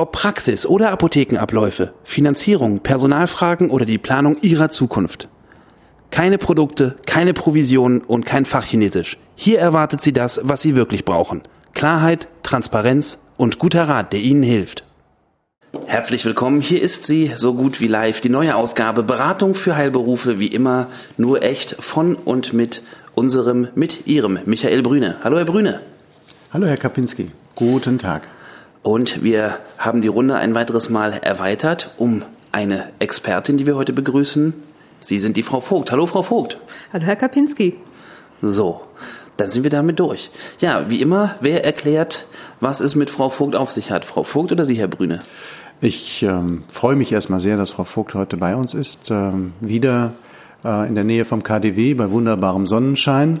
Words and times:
Ob 0.00 0.12
Praxis 0.12 0.64
oder 0.64 0.92
Apothekenabläufe, 0.92 1.92
Finanzierung, 2.04 2.80
Personalfragen 2.80 3.68
oder 3.68 3.84
die 3.84 3.98
Planung 3.98 4.38
Ihrer 4.40 4.70
Zukunft. 4.70 5.28
Keine 6.10 6.38
Produkte, 6.38 6.96
keine 7.04 7.34
Provisionen 7.34 8.00
und 8.00 8.24
kein 8.24 8.46
Fachchinesisch. 8.46 9.18
Hier 9.34 9.58
erwartet 9.58 10.00
Sie 10.00 10.14
das, 10.14 10.40
was 10.42 10.62
Sie 10.62 10.74
wirklich 10.74 11.04
brauchen. 11.04 11.42
Klarheit, 11.74 12.28
Transparenz 12.42 13.18
und 13.36 13.58
guter 13.58 13.90
Rat, 13.90 14.14
der 14.14 14.20
Ihnen 14.20 14.42
hilft. 14.42 14.86
Herzlich 15.84 16.24
willkommen. 16.24 16.62
Hier 16.62 16.80
ist 16.80 17.04
sie, 17.04 17.32
so 17.36 17.52
gut 17.52 17.78
wie 17.82 17.86
live, 17.86 18.22
die 18.22 18.30
neue 18.30 18.56
Ausgabe 18.56 19.02
Beratung 19.02 19.54
für 19.54 19.76
Heilberufe, 19.76 20.40
wie 20.40 20.46
immer, 20.46 20.86
nur 21.18 21.42
echt 21.42 21.76
von 21.78 22.14
und 22.14 22.54
mit 22.54 22.82
unserem, 23.14 23.68
mit 23.74 24.06
Ihrem 24.06 24.38
Michael 24.46 24.80
Brüne. 24.80 25.18
Hallo, 25.22 25.36
Herr 25.36 25.44
Brüne. 25.44 25.82
Hallo, 26.54 26.64
Herr 26.64 26.78
Kapinski. 26.78 27.32
Guten 27.54 27.98
Tag. 27.98 28.28
Und 28.82 29.22
wir 29.22 29.58
haben 29.78 30.00
die 30.00 30.08
Runde 30.08 30.36
ein 30.36 30.54
weiteres 30.54 30.88
Mal 30.88 31.12
erweitert 31.22 31.92
um 31.98 32.22
eine 32.52 32.88
Expertin, 32.98 33.58
die 33.58 33.66
wir 33.66 33.76
heute 33.76 33.92
begrüßen. 33.92 34.54
Sie 35.00 35.18
sind 35.18 35.36
die 35.36 35.42
Frau 35.42 35.60
Vogt. 35.60 35.92
Hallo, 35.92 36.06
Frau 36.06 36.22
Vogt. 36.22 36.58
Hallo, 36.92 37.04
Herr 37.04 37.16
Kapinski. 37.16 37.76
So, 38.42 38.80
dann 39.36 39.50
sind 39.50 39.64
wir 39.64 39.70
damit 39.70 40.00
durch. 40.00 40.30
Ja, 40.60 40.88
wie 40.88 41.02
immer, 41.02 41.34
wer 41.40 41.64
erklärt, 41.64 42.26
was 42.60 42.80
es 42.80 42.94
mit 42.94 43.10
Frau 43.10 43.28
Vogt 43.28 43.54
auf 43.54 43.70
sich 43.70 43.90
hat? 43.90 44.04
Frau 44.04 44.22
Vogt 44.22 44.50
oder 44.50 44.64
Sie, 44.64 44.76
Herr 44.76 44.88
Brüne? 44.88 45.20
Ich 45.82 46.22
ähm, 46.22 46.64
freue 46.68 46.96
mich 46.96 47.12
erstmal 47.12 47.40
sehr, 47.40 47.56
dass 47.56 47.70
Frau 47.70 47.84
Vogt 47.84 48.14
heute 48.14 48.36
bei 48.36 48.56
uns 48.56 48.74
ist. 48.74 49.10
Ähm, 49.10 49.52
wieder 49.60 50.12
äh, 50.64 50.88
in 50.88 50.94
der 50.94 51.04
Nähe 51.04 51.24
vom 51.24 51.42
KDW 51.42 51.94
bei 51.94 52.10
wunderbarem 52.10 52.66
Sonnenschein. 52.66 53.40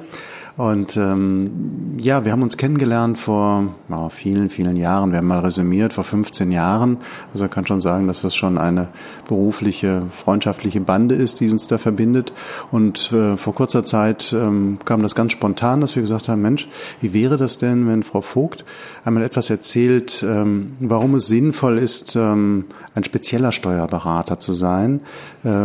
Und 0.56 0.96
ähm, 0.96 1.96
ja, 1.98 2.24
wir 2.24 2.32
haben 2.32 2.42
uns 2.42 2.56
kennengelernt 2.56 3.18
vor 3.18 3.74
oh, 3.90 4.08
vielen, 4.10 4.50
vielen 4.50 4.76
Jahren. 4.76 5.10
Wir 5.10 5.18
haben 5.18 5.26
mal 5.26 5.40
resümiert, 5.40 5.92
vor 5.92 6.04
15 6.04 6.50
Jahren. 6.50 6.98
Also 7.32 7.48
kann 7.48 7.66
schon 7.66 7.80
sagen, 7.80 8.06
dass 8.06 8.22
das 8.22 8.34
schon 8.34 8.58
eine 8.58 8.88
berufliche, 9.28 10.02
freundschaftliche 10.10 10.80
Bande 10.80 11.14
ist, 11.14 11.40
die 11.40 11.50
uns 11.50 11.66
da 11.68 11.78
verbindet. 11.78 12.32
Und 12.70 13.12
äh, 13.12 13.36
vor 13.36 13.54
kurzer 13.54 13.84
Zeit 13.84 14.32
ähm, 14.32 14.78
kam 14.84 15.02
das 15.02 15.14
ganz 15.14 15.32
spontan, 15.32 15.80
dass 15.80 15.94
wir 15.94 16.02
gesagt 16.02 16.28
haben, 16.28 16.42
Mensch, 16.42 16.68
wie 17.00 17.14
wäre 17.14 17.36
das 17.36 17.58
denn, 17.58 17.86
wenn 17.86 18.02
Frau 18.02 18.20
Vogt 18.20 18.64
einmal 19.04 19.22
etwas 19.22 19.50
erzählt, 19.50 20.24
ähm, 20.26 20.72
warum 20.80 21.14
es 21.14 21.26
sinnvoll 21.26 21.78
ist, 21.78 22.16
ähm, 22.16 22.66
ein 22.94 23.04
spezieller 23.04 23.52
Steuerberater 23.52 24.38
zu 24.38 24.52
sein 24.52 25.00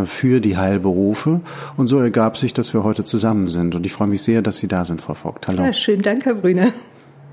für 0.05 0.39
die 0.39 0.57
Heilberufe. 0.57 1.41
Und 1.75 1.87
so 1.87 1.99
ergab 1.99 2.37
sich, 2.37 2.53
dass 2.53 2.73
wir 2.73 2.83
heute 2.83 3.03
zusammen 3.03 3.49
sind. 3.49 3.75
Und 3.75 3.85
ich 3.85 3.91
freue 3.91 4.07
mich 4.07 4.21
sehr, 4.21 4.41
dass 4.41 4.57
Sie 4.57 4.67
da 4.67 4.85
sind, 4.85 5.01
Frau 5.01 5.15
Vogt. 5.15 5.47
Hallo. 5.47 5.63
Ja, 5.63 5.73
schönen 5.73 6.01
Dank, 6.01 6.25
Herr 6.25 6.35
Brüne. 6.35 6.71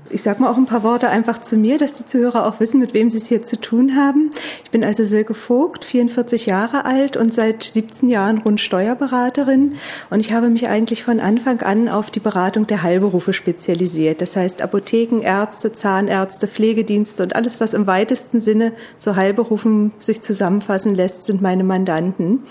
Ich 0.09 0.21
sage 0.21 0.41
mal 0.41 0.51
auch 0.51 0.57
ein 0.57 0.65
paar 0.65 0.83
Worte 0.83 1.09
einfach 1.09 1.39
zu 1.39 1.55
mir, 1.55 1.77
dass 1.77 1.93
die 1.93 2.05
Zuhörer 2.05 2.45
auch 2.45 2.59
wissen, 2.59 2.79
mit 2.79 2.93
wem 2.93 3.09
sie 3.09 3.17
es 3.17 3.27
hier 3.27 3.41
zu 3.41 3.59
tun 3.59 3.95
haben. 3.95 4.31
Ich 4.63 4.69
bin 4.69 4.83
also 4.83 5.05
Silke 5.05 5.33
Vogt, 5.33 5.85
44 5.85 6.45
Jahre 6.45 6.85
alt 6.85 7.17
und 7.17 7.33
seit 7.33 7.63
17 7.63 8.09
Jahren 8.09 8.37
rund 8.39 8.61
Steuerberaterin. 8.61 9.75
Und 10.09 10.19
ich 10.19 10.33
habe 10.33 10.49
mich 10.49 10.67
eigentlich 10.67 11.03
von 11.03 11.19
Anfang 11.19 11.61
an 11.61 11.89
auf 11.89 12.11
die 12.11 12.19
Beratung 12.19 12.67
der 12.67 12.83
Heilberufe 12.83 13.33
spezialisiert. 13.33 14.21
Das 14.21 14.35
heißt 14.35 14.61
Apotheken, 14.61 15.21
Ärzte, 15.21 15.73
Zahnärzte, 15.73 16.47
Pflegedienste 16.47 17.23
und 17.23 17.35
alles, 17.35 17.59
was 17.59 17.73
im 17.73 17.87
weitesten 17.87 18.41
Sinne 18.41 18.73
zu 18.97 19.15
Heilberufen 19.15 19.93
sich 19.99 20.21
zusammenfassen 20.21 20.95
lässt, 20.95 21.25
sind 21.25 21.41
meine 21.41 21.63
Mandanten. 21.63 22.43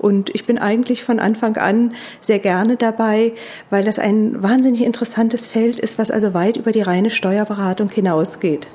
Und 0.00 0.34
ich 0.34 0.46
bin 0.46 0.58
eigentlich 0.58 1.04
von 1.04 1.20
Anfang 1.20 1.58
an 1.58 1.92
sehr 2.22 2.38
gerne 2.38 2.76
dabei, 2.76 3.32
weil 3.68 3.84
das 3.84 3.98
ein 3.98 4.42
wahnsinnig 4.42 4.82
interessantes 4.82 5.46
Feld 5.46 5.78
ist, 5.78 5.98
was 5.98 6.10
also 6.10 6.32
weit 6.32 6.56
über 6.56 6.72
die 6.72 6.80
reine 6.80 7.10
Steuerberatung 7.10 7.90
hinausgeht. 7.90 8.66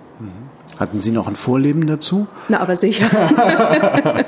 Hatten 0.79 0.99
Sie 0.99 1.11
noch 1.11 1.27
ein 1.27 1.37
Vorleben 1.37 1.87
dazu? 1.87 2.27
Na, 2.49 2.59
aber 2.59 2.75
sicher. 2.75 3.05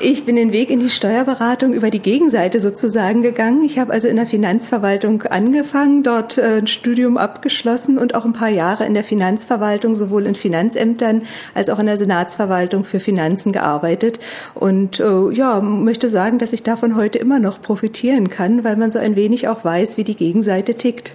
ich 0.00 0.26
bin 0.26 0.36
den 0.36 0.52
Weg 0.52 0.70
in 0.70 0.80
die 0.80 0.90
Steuerberatung 0.90 1.72
über 1.72 1.90
die 1.90 2.00
Gegenseite 2.00 2.60
sozusagen 2.60 3.22
gegangen. 3.22 3.64
Ich 3.64 3.78
habe 3.78 3.92
also 3.92 4.06
in 4.06 4.16
der 4.16 4.26
Finanzverwaltung 4.26 5.22
angefangen, 5.22 6.02
dort 6.02 6.36
äh, 6.36 6.58
ein 6.58 6.66
Studium 6.66 7.16
abgeschlossen 7.16 7.96
und 7.96 8.14
auch 8.14 8.26
ein 8.26 8.34
paar 8.34 8.50
Jahre 8.50 8.84
in 8.84 8.92
der 8.92 9.04
Finanzverwaltung, 9.04 9.96
sowohl 9.96 10.26
in 10.26 10.34
Finanzämtern 10.34 11.22
als 11.54 11.70
auch 11.70 11.78
in 11.78 11.86
der 11.86 11.96
Senatsverwaltung 11.96 12.84
für 12.84 13.00
Finanzen 13.00 13.52
gearbeitet. 13.52 14.20
Und 14.54 15.00
äh, 15.00 15.30
ja, 15.30 15.60
möchte 15.60 16.10
sagen, 16.10 16.38
dass 16.38 16.52
ich 16.52 16.62
davon 16.62 16.94
heute 16.94 17.18
immer 17.18 17.38
noch 17.38 17.62
profitieren 17.62 18.28
kann, 18.28 18.64
weil 18.64 18.76
man 18.76 18.90
so 18.90 18.98
ein 18.98 19.16
wenig 19.16 19.48
auch 19.48 19.64
weiß, 19.64 19.96
wie 19.96 20.04
die 20.04 20.16
Gegenseite 20.16 20.74
tickt. 20.74 21.14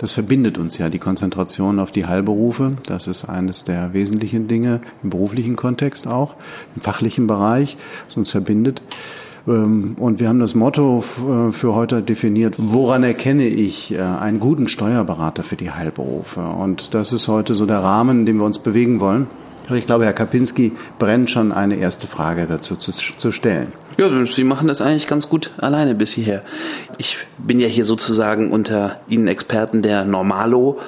Das 0.00 0.12
verbindet 0.12 0.56
uns 0.56 0.78
ja, 0.78 0.88
die 0.88 0.98
Konzentration 0.98 1.78
auf 1.78 1.92
die 1.92 2.06
Heilberufe. 2.06 2.72
Das 2.86 3.06
ist 3.06 3.26
eines 3.26 3.64
der 3.64 3.92
wesentlichen 3.92 4.48
Dinge 4.48 4.80
im 5.02 5.10
beruflichen 5.10 5.56
Kontext 5.56 6.06
auch, 6.06 6.36
im 6.74 6.80
fachlichen 6.80 7.26
Bereich, 7.26 7.76
was 8.06 8.16
uns 8.16 8.30
verbindet. 8.30 8.80
Ähm, 9.46 9.96
und 9.98 10.18
wir 10.18 10.30
haben 10.30 10.38
das 10.38 10.54
Motto 10.54 11.04
äh, 11.28 11.52
für 11.52 11.74
heute 11.74 12.02
definiert, 12.02 12.54
woran 12.56 13.02
erkenne 13.02 13.46
ich 13.46 13.92
äh, 13.92 14.00
einen 14.00 14.40
guten 14.40 14.68
Steuerberater 14.68 15.42
für 15.42 15.56
die 15.56 15.70
Heilberufe? 15.70 16.40
Und 16.40 16.94
das 16.94 17.12
ist 17.12 17.28
heute 17.28 17.54
so 17.54 17.66
der 17.66 17.80
Rahmen, 17.80 18.20
in 18.20 18.26
dem 18.26 18.38
wir 18.38 18.46
uns 18.46 18.58
bewegen 18.58 19.00
wollen. 19.00 19.26
Ich 19.76 19.86
glaube, 19.86 20.04
Herr 20.04 20.12
Kapinski 20.12 20.72
brennt 20.98 21.30
schon 21.30 21.52
eine 21.52 21.76
erste 21.76 22.06
Frage 22.06 22.46
dazu 22.46 22.76
zu, 22.76 22.92
zu 22.92 23.32
stellen. 23.32 23.72
Ja, 23.98 24.08
Sie 24.26 24.44
machen 24.44 24.68
das 24.68 24.80
eigentlich 24.80 25.06
ganz 25.06 25.28
gut 25.28 25.52
alleine 25.58 25.94
bis 25.94 26.12
hierher. 26.12 26.42
Ich 26.98 27.18
bin 27.38 27.60
ja 27.60 27.68
hier 27.68 27.84
sozusagen 27.84 28.50
unter 28.50 29.00
Ihnen 29.08 29.28
Experten 29.28 29.82
der 29.82 30.04
Normalo. 30.04 30.78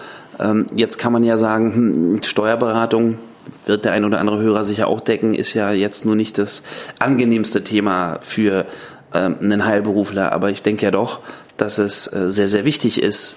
Ähm, 0.40 0.66
jetzt 0.74 0.98
kann 0.98 1.12
man 1.12 1.24
ja 1.24 1.36
sagen, 1.36 1.74
hm, 1.74 2.22
Steuerberatung 2.22 3.18
wird 3.66 3.84
der 3.84 3.92
ein 3.92 4.04
oder 4.04 4.20
andere 4.20 4.40
Hörer 4.40 4.64
sicher 4.64 4.88
auch 4.88 5.00
decken, 5.00 5.34
ist 5.34 5.54
ja 5.54 5.72
jetzt 5.72 6.04
nur 6.04 6.16
nicht 6.16 6.38
das 6.38 6.62
angenehmste 6.98 7.64
Thema 7.64 8.18
für 8.20 8.66
ähm, 9.14 9.36
einen 9.40 9.64
Heilberufler. 9.64 10.32
Aber 10.32 10.50
ich 10.50 10.62
denke 10.62 10.84
ja 10.84 10.90
doch, 10.90 11.20
dass 11.56 11.78
es 11.78 12.06
äh, 12.12 12.30
sehr, 12.30 12.48
sehr 12.48 12.64
wichtig 12.64 13.02
ist, 13.02 13.36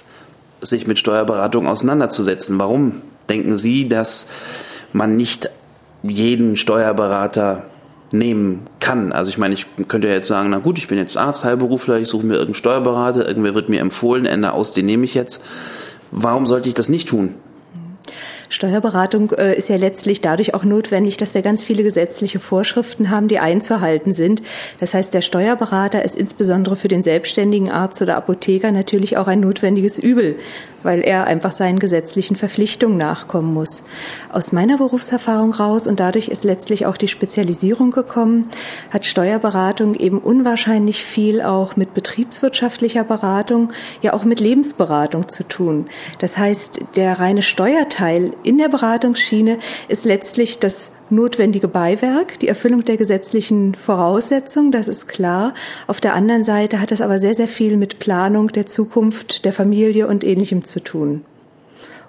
sich 0.61 0.87
mit 0.87 0.99
Steuerberatung 0.99 1.67
auseinanderzusetzen. 1.67 2.59
Warum 2.59 3.01
denken 3.29 3.57
Sie, 3.57 3.89
dass 3.89 4.27
man 4.95 5.11
nicht 5.11 5.49
jeden 6.03 6.55
Steuerberater 6.55 7.63
nehmen 8.11 8.61
kann. 8.79 9.11
Also 9.11 9.29
ich 9.29 9.37
meine, 9.37 9.53
ich 9.53 9.65
könnte 9.87 10.07
ja 10.07 10.13
jetzt 10.13 10.27
sagen, 10.27 10.49
na 10.49 10.59
gut, 10.59 10.77
ich 10.77 10.87
bin 10.87 10.97
jetzt 10.97 11.17
Arzt, 11.17 11.43
Heilberufler, 11.43 11.99
ich 11.99 12.07
suche 12.07 12.25
mir 12.25 12.33
irgendeinen 12.33 12.55
Steuerberater, 12.55 13.27
irgendwer 13.27 13.55
wird 13.55 13.67
mir 13.67 13.81
empfohlen, 13.81 14.25
Ende 14.25 14.53
aus, 14.53 14.73
den 14.73 14.85
nehme 14.85 15.03
ich 15.03 15.13
jetzt. 15.13 15.43
Warum 16.11 16.45
sollte 16.45 16.69
ich 16.69 16.75
das 16.75 16.87
nicht 16.87 17.09
tun? 17.09 17.35
Steuerberatung 18.47 19.31
äh, 19.31 19.55
ist 19.55 19.69
ja 19.69 19.75
letztlich 19.75 20.21
dadurch 20.21 20.53
auch 20.53 20.63
notwendig, 20.63 21.17
dass 21.17 21.33
wir 21.33 21.41
ganz 21.41 21.63
viele 21.63 21.83
gesetzliche 21.83 22.39
Vorschriften 22.39 23.09
haben, 23.09 23.27
die 23.27 23.39
einzuhalten 23.39 24.13
sind. 24.13 24.43
Das 24.79 24.93
heißt, 24.93 25.13
der 25.13 25.21
Steuerberater 25.21 26.05
ist 26.05 26.15
insbesondere 26.15 26.75
für 26.75 26.87
den 26.87 27.03
selbstständigen 27.03 27.71
Arzt 27.71 28.01
oder 28.01 28.15
Apotheker 28.15 28.71
natürlich 28.71 29.17
auch 29.17 29.27
ein 29.27 29.39
notwendiges 29.39 29.97
Übel, 29.99 30.37
weil 30.85 31.01
er 31.01 31.25
einfach 31.25 31.51
seinen 31.51 31.79
gesetzlichen 31.79 32.35
Verpflichtungen 32.35 32.97
nachkommen 32.97 33.53
muss. 33.53 33.83
Aus 34.31 34.51
meiner 34.51 34.77
Berufserfahrung 34.77 35.53
raus 35.53 35.87
und 35.87 35.99
dadurch 35.99 36.29
ist 36.29 36.43
letztlich 36.43 36.85
auch 36.85 36.97
die 36.97 37.07
Spezialisierung 37.07 37.91
gekommen, 37.91 38.47
hat 38.91 39.05
Steuerberatung 39.05 39.95
eben 39.95 40.19
unwahrscheinlich 40.19 41.03
viel 41.03 41.41
auch 41.41 41.75
mit 41.75 41.93
betriebswirtschaftlicher 41.93 43.03
Beratung, 43.03 43.73
ja 44.01 44.13
auch 44.13 44.23
mit 44.23 44.39
Lebensberatung 44.39 45.27
zu 45.27 45.43
tun. 45.43 45.87
Das 46.19 46.37
heißt, 46.37 46.81
der 46.95 47.19
reine 47.19 47.41
Steuerteil 47.41 48.31
in 48.43 48.57
der 48.57 48.69
Beratungsschiene 48.69 49.57
ist 49.87 50.05
letztlich 50.05 50.59
das 50.59 50.94
notwendige 51.11 51.67
Beiwerk, 51.67 52.39
die 52.39 52.47
Erfüllung 52.47 52.85
der 52.85 52.97
gesetzlichen 52.97 53.75
Voraussetzungen, 53.75 54.71
das 54.71 54.87
ist 54.87 55.07
klar. 55.07 55.53
Auf 55.87 56.01
der 56.01 56.13
anderen 56.13 56.43
Seite 56.43 56.81
hat 56.81 56.91
es 56.91 57.01
aber 57.01 57.19
sehr, 57.19 57.35
sehr 57.35 57.47
viel 57.47 57.77
mit 57.77 57.99
Planung 57.99 58.49
der 58.49 58.65
Zukunft, 58.65 59.45
der 59.45 59.53
Familie 59.53 60.07
und 60.07 60.23
Ähnlichem 60.23 60.63
zu 60.63 60.79
tun. 60.79 61.23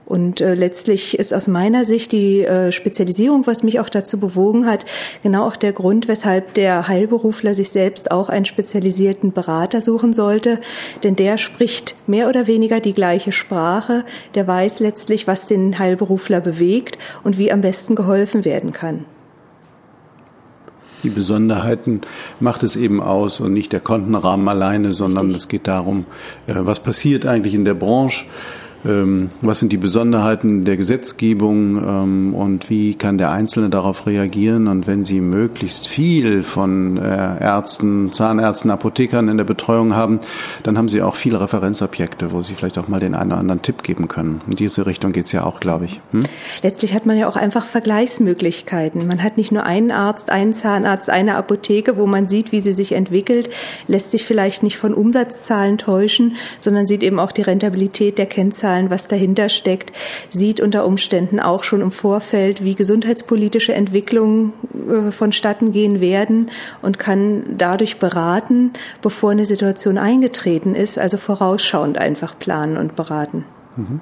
Und 0.07 0.41
äh, 0.41 0.55
letztlich 0.55 1.19
ist 1.19 1.35
aus 1.35 1.49
meiner 1.49 1.85
Sicht 1.85 2.13
die 2.13 2.43
äh, 2.43 2.71
Spezialisierung, 2.71 3.45
was 3.49 3.65
mich 3.65 3.81
auch 3.81 3.89
dazu 3.89 4.21
bewogen 4.21 4.65
hat, 4.65 4.85
genau 5.25 5.49
auch 5.49 5.57
der 5.57 5.73
Grund, 5.73 6.07
weshalb 6.07 6.55
der 6.55 6.87
Heilberufler 6.87 7.57
sich 7.57 7.71
selbst 7.71 8.13
auch 8.13 8.29
einen 8.29 8.45
spezialisierten 8.45 9.33
Berater 9.33 9.81
suchen 9.81 10.13
sollte. 10.13 10.61
Denn 11.03 11.17
der 11.17 11.39
spricht 11.39 11.97
mehr 12.07 12.29
oder 12.29 12.47
weniger 12.47 12.79
die 12.79 12.95
gleiche 12.95 13.33
Sprache, 13.33 14.05
der 14.37 14.47
weiß 14.47 14.79
letztlich, 14.79 15.27
was 15.27 15.49
den 15.49 15.77
Heilberufler 15.81 16.41
bewegt 16.41 16.99
und 17.25 17.37
wie 17.37 17.51
am 17.51 17.61
besten 17.61 17.97
geholfen 17.97 18.45
werden 18.45 18.71
kann. 18.71 19.07
Die 21.03 21.11
Besonderheiten 21.11 22.03
macht 22.39 22.63
es 22.63 22.77
eben 22.77 23.03
aus 23.03 23.41
und 23.41 23.53
nicht 23.53 23.73
der 23.73 23.81
Kontenrahmen 23.81 24.49
alleine, 24.49 24.95
sondern 24.95 25.27
Richtig. 25.27 25.43
es 25.43 25.49
geht 25.49 25.67
darum, 25.67 26.05
äh, 26.47 26.55
was 26.55 26.79
passiert 26.79 27.27
eigentlich 27.27 27.55
in 27.55 27.65
der 27.65 27.75
Branche 27.75 28.27
was 28.83 29.61
sind 29.61 29.73
die 29.73 29.79
Besonderheiten 29.79 30.65
der 30.65 30.77
Gesetzgebung 30.77 31.77
ähm, 31.77 32.35
und 32.35 32.71
wie 32.71 32.95
kann 32.95 33.19
der 33.19 33.33
Einzelne 33.33 33.71
darauf 33.71 34.07
reagieren. 34.07 34.69
Und 34.69 34.87
wenn 34.87 35.05
Sie 35.05 35.21
möglichst 35.21 35.89
viel 35.89 36.43
von 36.43 36.97
äh, 36.97 37.41
Ärzten, 37.41 38.13
Zahnärzten, 38.13 38.71
Apothekern 38.71 39.29
in 39.29 39.37
der 39.37 39.45
Betreuung 39.45 39.95
haben, 39.95 40.21
dann 40.63 40.79
haben 40.79 40.89
Sie 40.89 41.03
auch 41.03 41.15
viele 41.15 41.41
Referenzobjekte, 41.41 42.31
wo 42.33 42.43
Sie 42.43 42.55
vielleicht 42.55 42.79
auch 42.79 42.89
mal 42.89 43.01
den 43.01 43.15
einen 43.15 43.33
oder 43.33 43.41
anderen 43.41 43.63
Tipp 43.63 43.83
geben 43.83 44.09
können. 44.09 44.41
In 44.47 44.57
diese 44.57 44.87
Richtung 44.87 45.13
geht 45.13 45.27
es 45.27 45.33
ja 45.33 45.45
auch, 45.45 45.61
glaube 45.61 45.87
ich. 45.87 46.01
Hm? 46.13 46.23
Letztlich 46.63 46.95
hat 46.95 47.07
man 47.07 47.17
ja 47.17 47.29
auch 47.29 47.37
einfach 47.37 47.67
Vergleichsmöglichkeiten. 47.67 49.07
Man 49.07 49.23
hat 49.23 49.37
nicht 49.37 49.53
nur 49.53 49.65
einen 49.65 49.91
Arzt, 49.91 50.31
einen 50.31 50.55
Zahnarzt, 50.55 51.11
eine 51.11 51.37
Apotheke, 51.37 51.97
wo 51.97 52.07
man 52.07 52.29
sieht, 52.29 52.53
wie 52.53 52.61
sie 52.61 52.73
sich 52.73 52.93
entwickelt, 52.93 53.51
lässt 53.89 54.11
sich 54.11 54.25
vielleicht 54.25 54.63
nicht 54.63 54.77
von 54.77 54.95
Umsatzzahlen 54.95 55.79
täuschen, 55.79 56.37
sondern 56.61 56.87
sieht 56.87 57.03
eben 57.03 57.19
auch 57.19 57.33
die 57.33 57.43
Rentabilität 57.43 58.19
der 58.19 58.27
Kennzahlen 58.27 58.66
Zahlen, 58.67 58.91
was 58.91 59.07
dahinter 59.07 59.49
steckt, 59.49 59.93
sieht 60.29 60.61
unter 60.61 60.87
Umständen 60.87 61.39
auch 61.39 61.63
schon 61.63 61.83
im 61.83 61.93
Vorfeld, 61.93 62.65
wie 62.65 62.75
gesundheitspolitische 62.75 63.73
Entwicklungen 63.73 64.55
äh, 64.75 65.13
vonstatten 65.13 65.71
gehen 65.71 66.01
werden 66.01 66.51
und 66.83 66.99
kann 66.99 67.45
dadurch 67.57 67.99
beraten, 67.99 68.73
bevor 69.03 69.31
eine 69.31 69.47
Situation 69.47 69.99
eingetreten 69.99 70.75
ist, 70.75 70.99
also 70.99 71.17
vorausschauend 71.17 71.97
einfach 71.97 72.37
planen 72.37 72.77
und 72.77 72.97
beraten. 72.97 73.45
Mhm. 73.77 74.01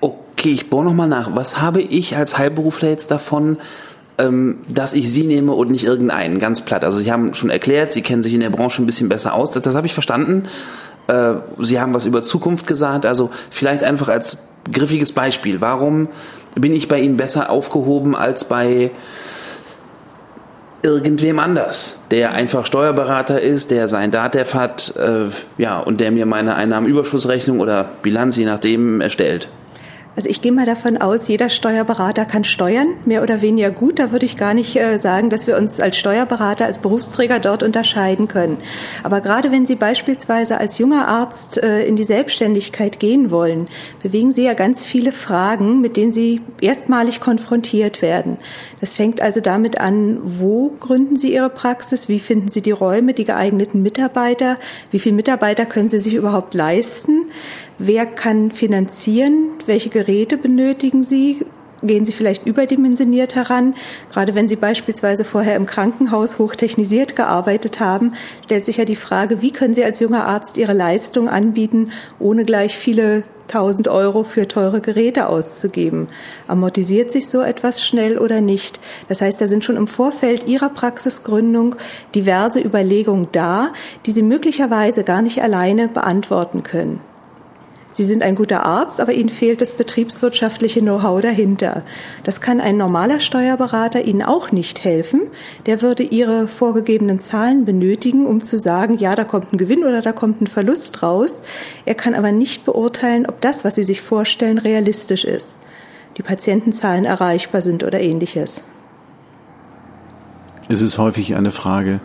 Okay, 0.00 0.50
ich 0.50 0.68
bohre 0.68 0.84
nochmal 0.84 1.08
nach. 1.08 1.34
Was 1.34 1.62
habe 1.62 1.80
ich 1.80 2.14
als 2.14 2.36
Heilberufler 2.36 2.90
jetzt 2.90 3.10
davon, 3.10 3.56
ähm, 4.18 4.58
dass 4.68 4.92
ich 4.92 5.10
Sie 5.10 5.22
nehme 5.22 5.52
und 5.52 5.70
nicht 5.70 5.84
irgendeinen, 5.84 6.38
ganz 6.40 6.60
platt. 6.60 6.84
Also 6.84 6.98
Sie 6.98 7.10
haben 7.10 7.32
schon 7.32 7.48
erklärt, 7.50 7.90
Sie 7.90 8.02
kennen 8.02 8.22
sich 8.22 8.34
in 8.34 8.40
der 8.40 8.50
Branche 8.50 8.82
ein 8.82 8.86
bisschen 8.86 9.08
besser 9.08 9.32
aus. 9.32 9.50
Das, 9.50 9.62
das 9.62 9.74
habe 9.74 9.86
ich 9.86 9.94
verstanden. 9.94 10.42
Äh, 11.08 11.34
Sie 11.58 11.80
haben 11.80 11.94
was 11.94 12.04
über 12.04 12.22
Zukunft 12.22 12.66
gesagt, 12.66 13.04
also 13.04 13.30
vielleicht 13.50 13.82
einfach 13.82 14.08
als 14.08 14.38
griffiges 14.72 15.12
Beispiel. 15.12 15.60
Warum 15.60 16.08
bin 16.54 16.72
ich 16.72 16.86
bei 16.88 17.00
Ihnen 17.00 17.16
besser 17.16 17.50
aufgehoben 17.50 18.14
als 18.14 18.44
bei 18.44 18.90
irgendwem 20.82 21.38
anders, 21.38 21.98
der 22.10 22.32
einfach 22.32 22.64
Steuerberater 22.64 23.40
ist, 23.40 23.70
der 23.70 23.88
sein 23.88 24.10
DATEV 24.10 24.54
hat, 24.54 24.94
äh, 24.96 25.26
ja, 25.60 25.80
und 25.80 26.00
der 26.00 26.12
mir 26.12 26.26
meine 26.26 26.54
Einnahmenüberschussrechnung 26.54 27.60
oder 27.60 27.86
Bilanz, 28.02 28.36
je 28.36 28.44
nachdem, 28.44 29.00
erstellt? 29.00 29.48
Also 30.18 30.30
ich 30.30 30.40
gehe 30.40 30.50
mal 30.50 30.66
davon 30.66 30.96
aus, 30.96 31.28
jeder 31.28 31.48
Steuerberater 31.48 32.24
kann 32.24 32.42
steuern, 32.42 32.88
mehr 33.04 33.22
oder 33.22 33.40
weniger 33.40 33.70
gut. 33.70 34.00
Da 34.00 34.10
würde 34.10 34.26
ich 34.26 34.36
gar 34.36 34.52
nicht 34.52 34.74
äh, 34.74 34.96
sagen, 34.96 35.30
dass 35.30 35.46
wir 35.46 35.56
uns 35.56 35.78
als 35.78 35.96
Steuerberater, 35.96 36.64
als 36.64 36.78
Berufsträger 36.78 37.38
dort 37.38 37.62
unterscheiden 37.62 38.26
können. 38.26 38.56
Aber 39.04 39.20
gerade 39.20 39.52
wenn 39.52 39.64
Sie 39.64 39.76
beispielsweise 39.76 40.58
als 40.58 40.78
junger 40.78 41.06
Arzt 41.06 41.62
äh, 41.62 41.84
in 41.84 41.94
die 41.94 42.02
Selbstständigkeit 42.02 42.98
gehen 42.98 43.30
wollen, 43.30 43.68
bewegen 44.02 44.32
Sie 44.32 44.42
ja 44.42 44.54
ganz 44.54 44.84
viele 44.84 45.12
Fragen, 45.12 45.80
mit 45.80 45.96
denen 45.96 46.12
Sie 46.12 46.40
erstmalig 46.60 47.20
konfrontiert 47.20 48.02
werden. 48.02 48.38
Das 48.80 48.94
fängt 48.94 49.20
also 49.22 49.40
damit 49.40 49.80
an, 49.80 50.18
wo 50.20 50.70
gründen 50.80 51.16
Sie 51.16 51.32
Ihre 51.32 51.48
Praxis, 51.48 52.08
wie 52.08 52.18
finden 52.18 52.48
Sie 52.48 52.60
die 52.60 52.72
Räume, 52.72 53.12
die 53.12 53.22
geeigneten 53.22 53.84
Mitarbeiter, 53.84 54.56
wie 54.90 54.98
viele 54.98 55.14
Mitarbeiter 55.14 55.64
können 55.64 55.88
Sie 55.88 56.00
sich 56.00 56.14
überhaupt 56.14 56.54
leisten, 56.54 57.26
wer 57.78 58.06
kann 58.06 58.50
finanzieren, 58.50 59.52
welche 59.66 59.88
Geräte 59.88 60.36
benötigen 60.36 61.02
Sie, 61.02 61.44
gehen 61.82 62.04
Sie 62.04 62.12
vielleicht 62.12 62.46
überdimensioniert 62.46 63.34
heran. 63.34 63.74
Gerade 64.12 64.34
wenn 64.34 64.48
Sie 64.48 64.56
beispielsweise 64.56 65.24
vorher 65.24 65.56
im 65.56 65.66
Krankenhaus 65.66 66.38
hochtechnisiert 66.38 67.16
gearbeitet 67.16 67.80
haben, 67.80 68.14
stellt 68.44 68.64
sich 68.64 68.78
ja 68.78 68.84
die 68.84 68.96
Frage, 68.96 69.42
wie 69.42 69.52
können 69.52 69.74
Sie 69.74 69.84
als 69.84 70.00
junger 70.00 70.26
Arzt 70.26 70.56
Ihre 70.56 70.72
Leistung 70.72 71.28
anbieten, 71.28 71.90
ohne 72.18 72.44
gleich 72.44 72.76
viele 72.76 73.22
1000 73.48 73.88
Euro 73.88 74.24
für 74.24 74.46
teure 74.46 74.80
Geräte 74.80 75.28
auszugeben. 75.28 76.08
Amortisiert 76.48 77.10
sich 77.10 77.28
so 77.28 77.40
etwas 77.40 77.82
schnell 77.82 78.18
oder 78.18 78.40
nicht? 78.42 78.78
Das 79.08 79.22
heißt, 79.22 79.40
da 79.40 79.46
sind 79.46 79.64
schon 79.64 79.76
im 79.76 79.86
Vorfeld 79.86 80.46
Ihrer 80.46 80.68
Praxisgründung 80.68 81.76
diverse 82.14 82.60
Überlegungen 82.60 83.28
da, 83.32 83.72
die 84.04 84.12
Sie 84.12 84.22
möglicherweise 84.22 85.02
gar 85.02 85.22
nicht 85.22 85.42
alleine 85.42 85.88
beantworten 85.88 86.62
können. 86.62 87.00
Sie 87.98 88.04
sind 88.04 88.22
ein 88.22 88.36
guter 88.36 88.64
Arzt, 88.64 89.00
aber 89.00 89.12
Ihnen 89.12 89.28
fehlt 89.28 89.60
das 89.60 89.72
betriebswirtschaftliche 89.74 90.78
Know-how 90.78 91.20
dahinter. 91.20 91.82
Das 92.22 92.40
kann 92.40 92.60
ein 92.60 92.76
normaler 92.76 93.18
Steuerberater 93.18 94.04
Ihnen 94.04 94.22
auch 94.22 94.52
nicht 94.52 94.84
helfen. 94.84 95.22
Der 95.66 95.82
würde 95.82 96.04
Ihre 96.04 96.46
vorgegebenen 96.46 97.18
Zahlen 97.18 97.64
benötigen, 97.64 98.24
um 98.24 98.40
zu 98.40 98.56
sagen, 98.56 98.98
ja, 98.98 99.16
da 99.16 99.24
kommt 99.24 99.52
ein 99.52 99.58
Gewinn 99.58 99.82
oder 99.82 100.00
da 100.00 100.12
kommt 100.12 100.40
ein 100.40 100.46
Verlust 100.46 101.02
raus. 101.02 101.42
Er 101.86 101.96
kann 101.96 102.14
aber 102.14 102.30
nicht 102.30 102.64
beurteilen, 102.64 103.26
ob 103.26 103.40
das, 103.40 103.64
was 103.64 103.74
Sie 103.74 103.82
sich 103.82 104.00
vorstellen, 104.00 104.58
realistisch 104.58 105.24
ist. 105.24 105.58
Die 106.18 106.22
Patientenzahlen 106.22 107.04
erreichbar 107.04 107.62
sind 107.62 107.82
oder 107.82 107.98
ähnliches. 107.98 108.62
Es 110.68 110.82
ist 110.82 110.98
häufig 110.98 111.34
eine 111.34 111.50
Frage, 111.50 111.98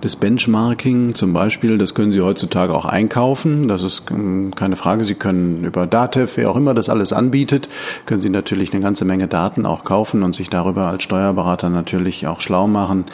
das 0.00 0.16
Benchmarking 0.16 1.14
zum 1.14 1.32
Beispiel, 1.32 1.76
das 1.76 1.94
können 1.94 2.12
Sie 2.12 2.22
heutzutage 2.22 2.74
auch 2.74 2.86
einkaufen. 2.86 3.68
Das 3.68 3.82
ist 3.82 4.04
ähm, 4.10 4.54
keine 4.54 4.76
Frage. 4.76 5.04
Sie 5.04 5.14
können 5.14 5.64
über 5.64 5.86
Datev, 5.86 6.36
wer 6.36 6.50
auch 6.50 6.56
immer 6.56 6.72
das 6.72 6.88
alles 6.88 7.12
anbietet, 7.12 7.68
können 8.06 8.20
Sie 8.20 8.30
natürlich 8.30 8.72
eine 8.72 8.82
ganze 8.82 9.04
Menge 9.04 9.28
Daten 9.28 9.66
auch 9.66 9.84
kaufen 9.84 10.22
und 10.22 10.34
sich 10.34 10.48
darüber 10.48 10.86
als 10.86 11.02
Steuerberater 11.02 11.68
natürlich 11.68 12.26
auch 12.26 12.40
schlau 12.40 12.66
machen. 12.66 13.04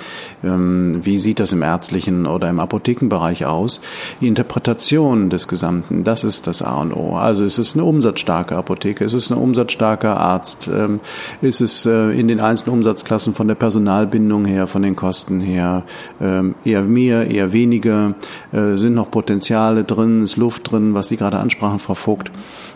Ähm, 0.44 1.00
wie 1.03 1.19
sieht 1.19 1.41
das 1.41 1.53
im 1.53 1.62
ärztlichen 1.62 2.27
oder 2.27 2.49
im 2.49 2.61
Apothekenbereich 2.61 3.47
aus? 3.47 3.81
Die 4.21 4.29
Interpretation 4.29 5.29
des 5.29 5.49
Gesamten, 5.49 6.05
das 6.05 6.23
ist 6.23 6.47
das 6.47 6.62
A 6.62 6.81
und 6.81 6.93
O. 6.93 7.17
Also 7.17 7.44
ist 7.44 7.59
es 7.59 7.75
eine 7.75 7.85
umsatzstarke 7.85 8.55
Apotheke? 8.55 9.05
Ist 9.05 9.15
es 9.15 9.31
ein 9.31 9.38
umsatzstarker 9.38 10.21
Arzt? 10.21 10.69
Ähm, 10.73 11.00
ist 11.43 11.61
es 11.61 11.85
äh, 11.85 12.11
in 12.19 12.29
den 12.29 12.38
einzelnen 12.38 12.77
Umsatzklassen 12.77 13.35
von 13.35 13.49
der 13.49 13.56
Personalbindung 13.56 14.44
her, 14.44 14.67
von 14.67 14.83
den 14.83 14.94
Kosten 14.94 15.41
her 15.41 15.85
eher 16.65 16.75
eher 16.76 16.82
mehr, 16.82 17.31
eher 17.31 17.52
weniger, 17.52 18.14
äh, 18.52 18.76
sind 18.76 18.94
noch 18.94 19.11
Potenziale 19.11 19.84
drin, 19.84 20.25
ist 20.25 20.37
Luft 20.37 20.70
drin, 20.70 20.94
was 20.94 21.08
Sie 21.08 21.17
gerade 21.17 21.38
ansprachen, 21.38 21.78
Frau 21.78 21.94
Vogt, 21.94 22.31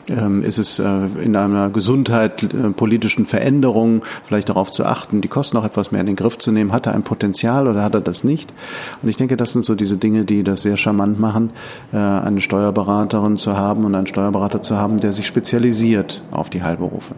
ähm, 0.08 0.43
ist 0.43 0.58
es 0.58 0.79
äh, 0.79 0.85
in 1.23 1.37
einer 1.37 1.70
Gesundheit, 1.70 2.43
äh, 2.43 3.25
Veränderung 3.25 4.02
vielleicht 4.25 4.49
darauf 4.49 4.71
zu 4.71 4.85
achten, 4.85 5.21
die 5.21 5.28
Kosten 5.28 5.57
noch 5.57 5.64
etwas 5.64 5.92
mehr 5.92 6.00
in 6.00 6.07
den 6.07 6.16
Griff 6.16 6.38
zu 6.38 6.50
nehmen, 6.52 6.73
hat 6.73 6.87
er 6.87 6.95
ein 6.95 7.02
Potenzial 7.02 7.69
oder 7.69 7.83
hat 7.83 7.95
er 7.95 8.00
das 8.00 8.25
nicht? 8.25 8.52
Und 9.02 9.09
ich 9.09 9.16
denke, 9.16 9.37
das 9.37 9.52
sind 9.52 9.64
so 9.64 9.75
diese 9.75 9.97
Dinge, 9.97 10.25
die 10.25 10.42
das 10.42 10.62
sehr 10.62 10.76
charmant 10.76 11.21
machen, 11.21 11.50
eine 11.92 12.40
Steuerberaterin 12.40 13.37
zu 13.37 13.57
haben 13.57 13.85
und 13.85 13.95
einen 13.95 14.07
Steuerberater 14.07 14.62
zu 14.62 14.76
haben, 14.76 15.00
der 15.00 15.12
sich 15.12 15.26
spezialisiert 15.26 16.23
auf 16.30 16.50
die 16.50 16.62
Heilberufe. 16.62 17.14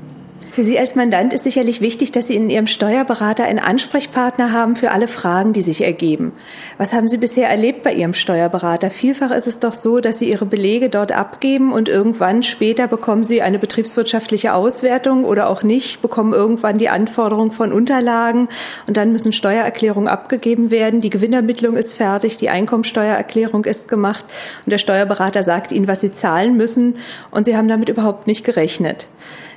Für 0.52 0.64
Sie 0.64 0.78
als 0.78 0.94
Mandant 0.94 1.32
ist 1.32 1.44
sicherlich 1.44 1.80
wichtig, 1.80 2.12
dass 2.12 2.26
Sie 2.26 2.36
in 2.36 2.50
Ihrem 2.50 2.66
Steuerberater 2.66 3.44
einen 3.44 3.58
Ansprechpartner 3.58 4.52
haben 4.52 4.76
für 4.76 4.90
alle 4.90 5.08
Fragen, 5.08 5.54
die 5.54 5.62
sich 5.62 5.80
ergeben. 5.80 6.32
Was 6.76 6.92
haben 6.92 7.08
Sie 7.08 7.16
bisher 7.16 7.48
erlebt 7.48 7.82
bei 7.82 7.94
Ihrem 7.94 8.12
Steuerberater? 8.12 8.90
Vielfach 8.90 9.30
ist 9.30 9.46
es 9.46 9.60
doch 9.60 9.72
so, 9.72 10.00
dass 10.00 10.18
Sie 10.18 10.28
Ihre 10.28 10.44
Belege 10.44 10.90
dort 10.90 11.10
abgeben 11.10 11.72
und 11.72 11.88
irgendwann 11.88 12.42
später 12.42 12.86
bekommen 12.86 13.22
Sie 13.22 13.40
eine 13.40 13.58
betriebswirtschaftliche 13.58 14.52
Auswertung 14.52 15.24
oder 15.24 15.48
auch 15.48 15.62
nicht, 15.62 16.02
bekommen 16.02 16.34
irgendwann 16.34 16.76
die 16.76 16.90
Anforderung 16.90 17.50
von 17.50 17.72
Unterlagen 17.72 18.50
und 18.86 18.98
dann 18.98 19.10
müssen 19.10 19.32
Steuererklärungen 19.32 20.08
abgegeben 20.08 20.70
werden. 20.70 21.00
Die 21.00 21.08
Gewinnermittlung 21.08 21.76
ist 21.76 21.94
fertig, 21.94 22.36
die 22.36 22.50
Einkommensteuererklärung 22.50 23.64
ist 23.64 23.88
gemacht 23.88 24.26
und 24.66 24.70
der 24.70 24.76
Steuerberater 24.76 25.44
sagt 25.44 25.72
Ihnen, 25.72 25.88
was 25.88 26.02
Sie 26.02 26.12
zahlen 26.12 26.58
müssen 26.58 26.96
und 27.30 27.46
Sie 27.46 27.56
haben 27.56 27.68
damit 27.68 27.88
überhaupt 27.88 28.26
nicht 28.26 28.44
gerechnet. 28.44 29.08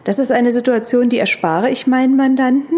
Das 0.06 0.20
ist 0.20 0.32
eine 0.32 0.52
Situation, 0.52 1.10
die 1.10 1.18
erspare 1.18 1.70
ich 1.70 1.88
meinen 1.88 2.16
Mandanten. 2.16 2.78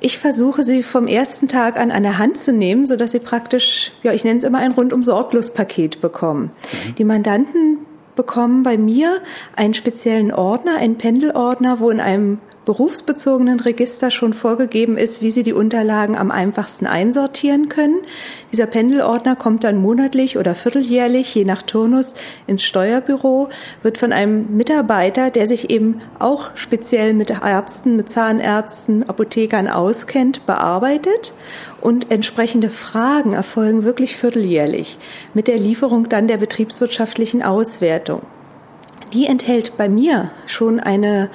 Ich 0.00 0.18
versuche 0.18 0.64
sie 0.64 0.82
vom 0.82 1.06
ersten 1.06 1.46
Tag 1.46 1.78
an 1.78 1.92
an 1.92 2.02
der 2.02 2.18
Hand 2.18 2.38
zu 2.38 2.52
nehmen, 2.52 2.86
sodass 2.86 3.12
sie 3.12 3.20
praktisch, 3.20 3.92
ja, 4.02 4.12
ich 4.12 4.24
nenne 4.24 4.38
es 4.38 4.44
immer 4.44 4.58
ein 4.58 4.72
rundum 4.72 5.02
sorglos 5.02 5.52
Paket 5.52 6.00
bekommen. 6.00 6.50
Mhm. 6.88 6.94
Die 6.96 7.04
Mandanten 7.04 7.78
bekommen 8.16 8.62
bei 8.62 8.78
mir 8.78 9.20
einen 9.56 9.74
speziellen 9.74 10.32
Ordner, 10.32 10.76
einen 10.76 10.96
Pendelordner, 10.96 11.80
wo 11.80 11.90
in 11.90 12.00
einem 12.00 12.38
berufsbezogenen 12.64 13.60
Register 13.60 14.10
schon 14.10 14.32
vorgegeben 14.32 14.96
ist, 14.96 15.22
wie 15.22 15.30
Sie 15.30 15.42
die 15.42 15.52
Unterlagen 15.52 16.16
am 16.16 16.30
einfachsten 16.30 16.86
einsortieren 16.86 17.68
können. 17.68 18.02
Dieser 18.52 18.66
Pendelordner 18.66 19.36
kommt 19.36 19.64
dann 19.64 19.76
monatlich 19.76 20.38
oder 20.38 20.54
vierteljährlich, 20.54 21.34
je 21.34 21.44
nach 21.44 21.62
Turnus, 21.62 22.14
ins 22.46 22.62
Steuerbüro, 22.62 23.48
wird 23.82 23.98
von 23.98 24.12
einem 24.12 24.56
Mitarbeiter, 24.56 25.30
der 25.30 25.46
sich 25.46 25.70
eben 25.70 26.00
auch 26.18 26.52
speziell 26.54 27.14
mit 27.14 27.30
Ärzten, 27.30 27.96
mit 27.96 28.08
Zahnärzten, 28.08 29.08
Apothekern 29.08 29.68
auskennt, 29.68 30.46
bearbeitet 30.46 31.32
und 31.80 32.10
entsprechende 32.10 32.70
Fragen 32.70 33.32
erfolgen 33.32 33.84
wirklich 33.84 34.16
vierteljährlich 34.16 34.98
mit 35.34 35.48
der 35.48 35.58
Lieferung 35.58 36.08
dann 36.08 36.28
der 36.28 36.38
betriebswirtschaftlichen 36.38 37.42
Auswertung 37.42 38.22
die 39.12 39.26
enthält 39.26 39.76
bei 39.76 39.88
mir 39.88 40.30
schon 40.46 40.80
eine 40.80 41.30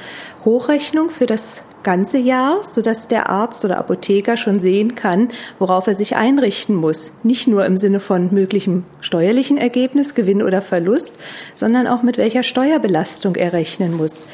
Hochrechnung 0.46 1.10
für 1.10 1.26
das 1.26 1.64
ganze 1.84 2.18
Jahr, 2.18 2.64
sodass 2.64 3.08
der 3.08 3.30
Arzt 3.30 3.64
oder 3.64 3.78
Apotheker 3.78 4.38
schon 4.38 4.60
sehen 4.60 4.96
kann, 4.96 5.30
worauf 5.60 5.88
er 5.88 5.94
sich 5.94 6.16
einrichten 6.16 6.76
muss. 6.76 7.12
Nicht 7.24 7.48
nur 7.48 7.66
im 7.66 7.78
Sinne 7.78 8.00
von 8.00 8.34
möglichem 8.34 8.84
steuerlichen 9.02 9.58
Ergebnis, 9.58 10.16
Gewinn 10.16 10.44
oder 10.44 10.62
Verlust, 10.62 11.14
sondern 11.56 11.88
auch 11.88 12.04
mit 12.04 12.18
welcher 12.18 12.44
Steuerbelastung 12.44 13.36
er 13.36 13.54
rechnen 13.54 13.96
muss. 13.96 14.26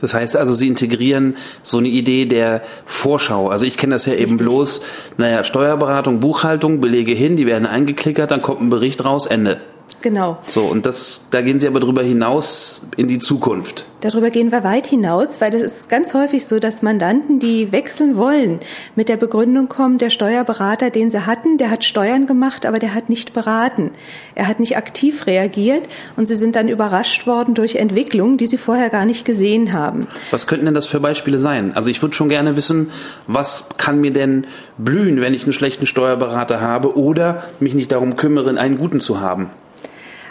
Das 0.00 0.14
heißt 0.14 0.36
also, 0.36 0.54
Sie 0.54 0.68
integrieren 0.68 1.36
so 1.62 1.78
eine 1.78 1.88
Idee 1.88 2.24
der 2.24 2.62
Vorschau. 2.86 3.48
Also 3.48 3.66
ich 3.66 3.76
kenne 3.76 3.94
das 3.94 4.06
ja 4.06 4.14
eben 4.14 4.32
Richtig. 4.32 4.38
bloß, 4.38 4.80
naja, 5.18 5.44
Steuerberatung, 5.44 6.20
Buchhaltung, 6.20 6.80
Belege 6.80 7.12
hin, 7.12 7.36
die 7.36 7.46
werden 7.46 7.66
eingeklickert, 7.66 8.30
dann 8.30 8.40
kommt 8.40 8.62
ein 8.62 8.70
Bericht 8.70 9.04
raus, 9.04 9.26
Ende. 9.26 9.60
Genau. 10.02 10.38
So, 10.46 10.62
und 10.62 10.86
das, 10.86 11.26
da 11.30 11.42
gehen 11.42 11.60
Sie 11.60 11.66
aber 11.66 11.80
darüber 11.80 12.02
hinaus 12.02 12.82
in 12.96 13.08
die 13.08 13.18
Zukunft. 13.18 13.86
Darüber 14.00 14.30
gehen 14.30 14.50
wir 14.50 14.64
weit 14.64 14.86
hinaus, 14.86 15.40
weil 15.40 15.54
es 15.54 15.62
ist 15.62 15.88
ganz 15.90 16.14
häufig 16.14 16.46
so, 16.46 16.58
dass 16.58 16.80
Mandanten, 16.80 17.38
die 17.38 17.70
wechseln 17.70 18.16
wollen, 18.16 18.60
mit 18.96 19.10
der 19.10 19.18
Begründung 19.18 19.68
kommen, 19.68 19.98
der 19.98 20.08
Steuerberater, 20.08 20.88
den 20.88 21.10
sie 21.10 21.26
hatten, 21.26 21.58
der 21.58 21.70
hat 21.70 21.84
Steuern 21.84 22.26
gemacht, 22.26 22.64
aber 22.64 22.78
der 22.78 22.94
hat 22.94 23.10
nicht 23.10 23.34
beraten. 23.34 23.90
Er 24.34 24.48
hat 24.48 24.58
nicht 24.58 24.78
aktiv 24.78 25.26
reagiert 25.26 25.82
und 26.16 26.26
sie 26.26 26.36
sind 26.36 26.56
dann 26.56 26.68
überrascht 26.68 27.26
worden 27.26 27.52
durch 27.52 27.76
Entwicklungen, 27.76 28.38
die 28.38 28.46
sie 28.46 28.56
vorher 28.56 28.88
gar 28.88 29.04
nicht 29.04 29.26
gesehen 29.26 29.74
haben. 29.74 30.06
Was 30.30 30.46
könnten 30.46 30.64
denn 30.64 30.74
das 30.74 30.86
für 30.86 31.00
Beispiele 31.00 31.38
sein? 31.38 31.74
Also 31.74 31.90
ich 31.90 32.00
würde 32.00 32.14
schon 32.14 32.30
gerne 32.30 32.56
wissen, 32.56 32.90
was 33.26 33.66
kann 33.76 34.00
mir 34.00 34.12
denn 34.12 34.46
blühen, 34.78 35.20
wenn 35.20 35.34
ich 35.34 35.42
einen 35.42 35.52
schlechten 35.52 35.84
Steuerberater 35.84 36.62
habe 36.62 36.96
oder 36.96 37.44
mich 37.60 37.74
nicht 37.74 37.92
darum 37.92 38.16
kümmere, 38.16 38.58
einen 38.58 38.78
guten 38.78 39.00
zu 39.00 39.20
haben? 39.20 39.50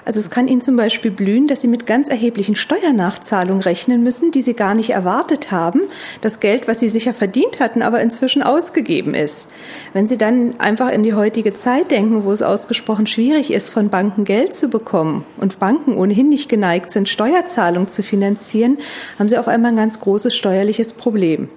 Also 0.09 0.21
es 0.21 0.31
kann 0.31 0.47
Ihnen 0.47 0.59
zum 0.59 0.75
Beispiel 0.75 1.11
blühen, 1.11 1.45
dass 1.45 1.61
Sie 1.61 1.67
mit 1.67 1.85
ganz 1.85 2.09
erheblichen 2.09 2.55
Steuernachzahlungen 2.55 3.61
rechnen 3.61 4.01
müssen, 4.01 4.31
die 4.31 4.41
Sie 4.41 4.55
gar 4.55 4.73
nicht 4.73 4.89
erwartet 4.89 5.51
haben. 5.51 5.81
Das 6.21 6.39
Geld, 6.39 6.67
was 6.67 6.79
Sie 6.79 6.89
sicher 6.89 7.13
verdient 7.13 7.59
hatten, 7.59 7.83
aber 7.83 8.01
inzwischen 8.01 8.41
ausgegeben 8.41 9.13
ist. 9.13 9.49
Wenn 9.93 10.07
Sie 10.07 10.17
dann 10.17 10.59
einfach 10.59 10.89
in 10.89 11.03
die 11.03 11.13
heutige 11.13 11.53
Zeit 11.53 11.91
denken, 11.91 12.23
wo 12.23 12.31
es 12.31 12.41
ausgesprochen 12.41 13.05
schwierig 13.05 13.51
ist, 13.53 13.69
von 13.69 13.89
Banken 13.89 14.23
Geld 14.23 14.55
zu 14.55 14.69
bekommen 14.69 15.25
und 15.37 15.59
Banken 15.59 15.95
ohnehin 15.95 16.29
nicht 16.29 16.49
geneigt 16.49 16.89
sind, 16.89 17.07
Steuerzahlungen 17.07 17.87
zu 17.87 18.01
finanzieren, 18.01 18.79
haben 19.19 19.29
Sie 19.29 19.37
auf 19.37 19.47
einmal 19.47 19.73
ein 19.73 19.77
ganz 19.77 19.99
großes 19.99 20.35
steuerliches 20.35 20.93
Problem. 20.93 21.49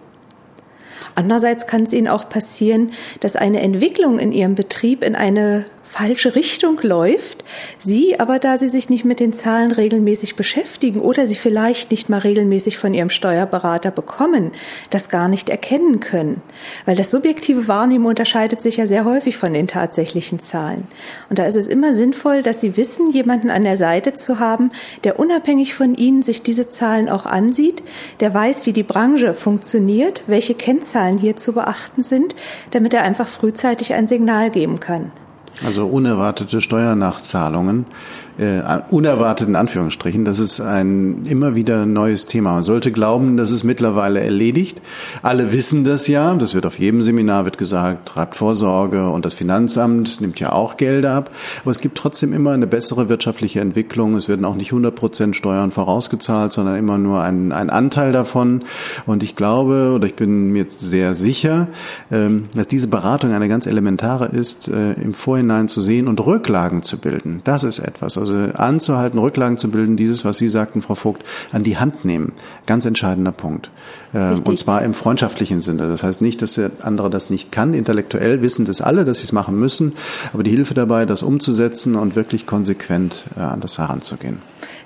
Andererseits 1.15 1.67
kann 1.67 1.85
es 1.85 1.93
Ihnen 1.93 2.09
auch 2.09 2.29
passieren, 2.29 2.93
dass 3.21 3.37
eine 3.37 3.61
Entwicklung 3.61 4.19
in 4.19 4.33
Ihrem 4.33 4.55
Betrieb 4.55 5.03
in 5.03 5.15
eine 5.15 5.65
falsche 5.83 6.35
Richtung 6.35 6.79
läuft, 6.83 7.45
Sie 7.79 8.19
aber, 8.19 8.39
da 8.39 8.57
Sie 8.57 8.69
sich 8.69 8.89
nicht 8.89 9.05
mit 9.05 9.21
den 9.21 9.33
Zahlen 9.33 9.73
regelmäßig 9.73 10.37
beschäftigen 10.37 11.01
oder 11.01 11.27
Sie 11.27 11.35
vielleicht 11.35 11.91
nicht 11.91 12.09
mal 12.09 12.21
regelmäßig 12.21 12.79
von 12.79 12.95
Ihrem 12.95 13.11
Steuerberater 13.11 13.91
bekommen, 13.91 14.53
das 14.91 15.09
gar 15.09 15.29
nicht 15.29 15.51
erkennen 15.51 16.01
können. 16.01 16.41
Weil 16.87 16.97
das 16.97 17.11
subjektive 17.11 17.69
Wahrnehmen 17.69 18.07
unterscheidet 18.07 18.61
sich 18.61 18.77
ja 18.77 18.87
sehr 18.87 19.05
häufig 19.05 19.37
von 19.37 19.53
den 19.53 19.67
tatsächlichen 19.67 20.41
Zahlen. 20.41 20.87
Und 21.29 21.39
da 21.39 21.45
ist 21.45 21.57
es 21.57 21.67
immer 21.67 21.95
sinnvoll, 21.95 22.43
dass 22.43 22.61
Sie 22.61 22.77
wissen, 22.77 23.11
jemanden 23.11 23.51
an 23.51 23.65
der 23.65 23.77
Seite 23.77 24.15
zu 24.15 24.39
haben, 24.39 24.71
der 25.05 25.19
unabhängig 25.19 25.75
von 25.75 25.95
Ihnen 25.95 26.23
sich 26.23 26.43
diese 26.43 26.69
Zahlen 26.69 27.09
auch 27.09 27.27
ansieht, 27.27 27.83
der 28.21 28.33
weiß, 28.33 28.67
wie 28.67 28.73
die 28.73 28.83
Branche 28.83 29.35
funktioniert, 29.35 30.23
welche 30.27 30.55
Kennzahlen 30.55 31.19
hier 31.19 31.37
zu 31.37 31.53
beachten 31.53 32.03
sind, 32.03 32.35
damit 32.71 32.95
er 32.95 33.03
einfach 33.03 33.29
frühzeitig 33.29 33.95
ein 33.95 34.07
Signal 34.07 34.51
geben 34.51 34.81
kann. 34.81 35.12
Also 35.65 35.87
unerwartete 35.87 36.61
Steuernachzahlungen 36.61 37.87
äh, 38.39 38.61
unerwartet 38.91 39.49
in 39.49 39.57
Anführungsstrichen. 39.57 40.25
Das 40.25 40.39
ist 40.39 40.61
ein 40.61 41.27
immer 41.27 41.55
wieder 41.55 41.87
neues 41.87 42.27
Thema. 42.27 42.55
Man 42.55 42.65
sollte 42.65 42.93
glauben, 42.93 43.37
das 43.37 43.51
ist 43.51 43.65
mittlerweile 43.65 44.21
erledigt. 44.21 44.81
Alle 45.23 45.53
wissen 45.53 45.85
das 45.85 46.07
ja. 46.07 46.35
Das 46.35 46.55
wird 46.55 46.67
auf 46.67 46.79
jedem 46.79 47.03
Seminar 47.03 47.45
wird 47.45 47.59
gesagt, 47.59 48.09
treibt 48.09 48.37
Vorsorge 48.37 49.09
und 49.09 49.25
das 49.25 49.35
Finanzamt 49.35 50.21
nimmt 50.21 50.41
ja 50.41 50.53
auch 50.53 50.77
Gelder 50.77 51.15
ab. 51.15 51.31
Aber 51.62 51.71
es 51.71 51.81
gibt 51.81 51.99
trotzdem 51.99 52.33
immer 52.33 52.53
eine 52.53 52.67
bessere 52.67 53.09
wirtschaftliche 53.09 53.61
Entwicklung. 53.61 54.17
Es 54.17 54.29
werden 54.29 54.45
auch 54.45 54.55
nicht 54.55 54.73
100 54.73 54.95
Prozent 54.95 55.37
Steuern 55.37 55.71
vorausgezahlt, 55.71 56.53
sondern 56.53 56.77
immer 56.77 56.99
nur 56.99 57.23
ein, 57.23 57.53
ein 57.53 57.71
Anteil 57.71 58.12
davon. 58.12 58.61
Und 59.07 59.23
ich 59.23 59.37
glaube, 59.37 59.93
oder 59.95 60.07
ich 60.07 60.15
bin 60.15 60.53
mir 60.53 60.61
jetzt 60.61 60.81
sehr 60.81 61.15
sicher, 61.15 61.69
ähm, 62.11 62.45
dass 62.55 62.69
diese 62.69 62.89
Beratung 62.89 63.33
eine 63.33 63.49
ganz 63.49 63.67
elementare 63.67 64.27
ist, 64.27 64.69
äh, 64.69 64.93
im 64.93 65.15
Vorhinein 65.15 65.69
zu 65.69 65.81
sehen 65.81 66.09
und 66.09 66.25
Rücklagen 66.25 66.83
zu 66.83 66.99
bilden. 66.99 67.41
Das 67.45 67.65
ist 67.65 67.79
etwas. 67.79 68.17
Also 68.23 68.52
anzuhalten, 68.55 69.19
Rücklagen 69.19 69.59
zu 69.59 69.71
bilden, 69.71 69.97
dieses, 69.97 70.25
was 70.25 70.38
Sie 70.38 70.49
sagten, 70.49 70.83
Frau 70.83 70.95
Vogt, 70.95 71.25
an 71.52 71.62
die 71.62 71.79
Hand 71.79 72.05
nehmen. 72.05 72.33
Ganz 72.67 72.85
entscheidender 72.85 73.33
Punkt. 73.33 73.71
Ähm, 74.14 74.43
und 74.45 74.59
zwar 74.59 74.83
im 74.83 74.95
freundschaftlichen 74.95 75.61
Sinne. 75.61 75.88
Das 75.88 76.02
heißt 76.02 76.21
nicht, 76.21 76.43
dass 76.43 76.55
der 76.55 76.71
andere 76.83 77.11
das 77.11 77.31
nicht 77.31 77.52
kann. 77.52 77.75
Intellektuell 77.75 78.43
wissen 78.43 78.64
das 78.64 78.81
alle, 78.81 79.05
dass 79.05 79.19
sie 79.19 79.25
es 79.25 79.33
machen 79.33 79.59
müssen. 79.59 79.93
Aber 80.33 80.43
die 80.43 80.50
Hilfe 80.50 80.75
dabei, 80.75 81.07
das 81.07 81.23
umzusetzen 81.23 81.97
und 81.97 82.17
wirklich 82.17 82.47
konsequent 82.47 83.25
äh, 83.37 83.41
an 83.41 83.61
das 83.61 83.79
heranzugehen. 83.79 84.38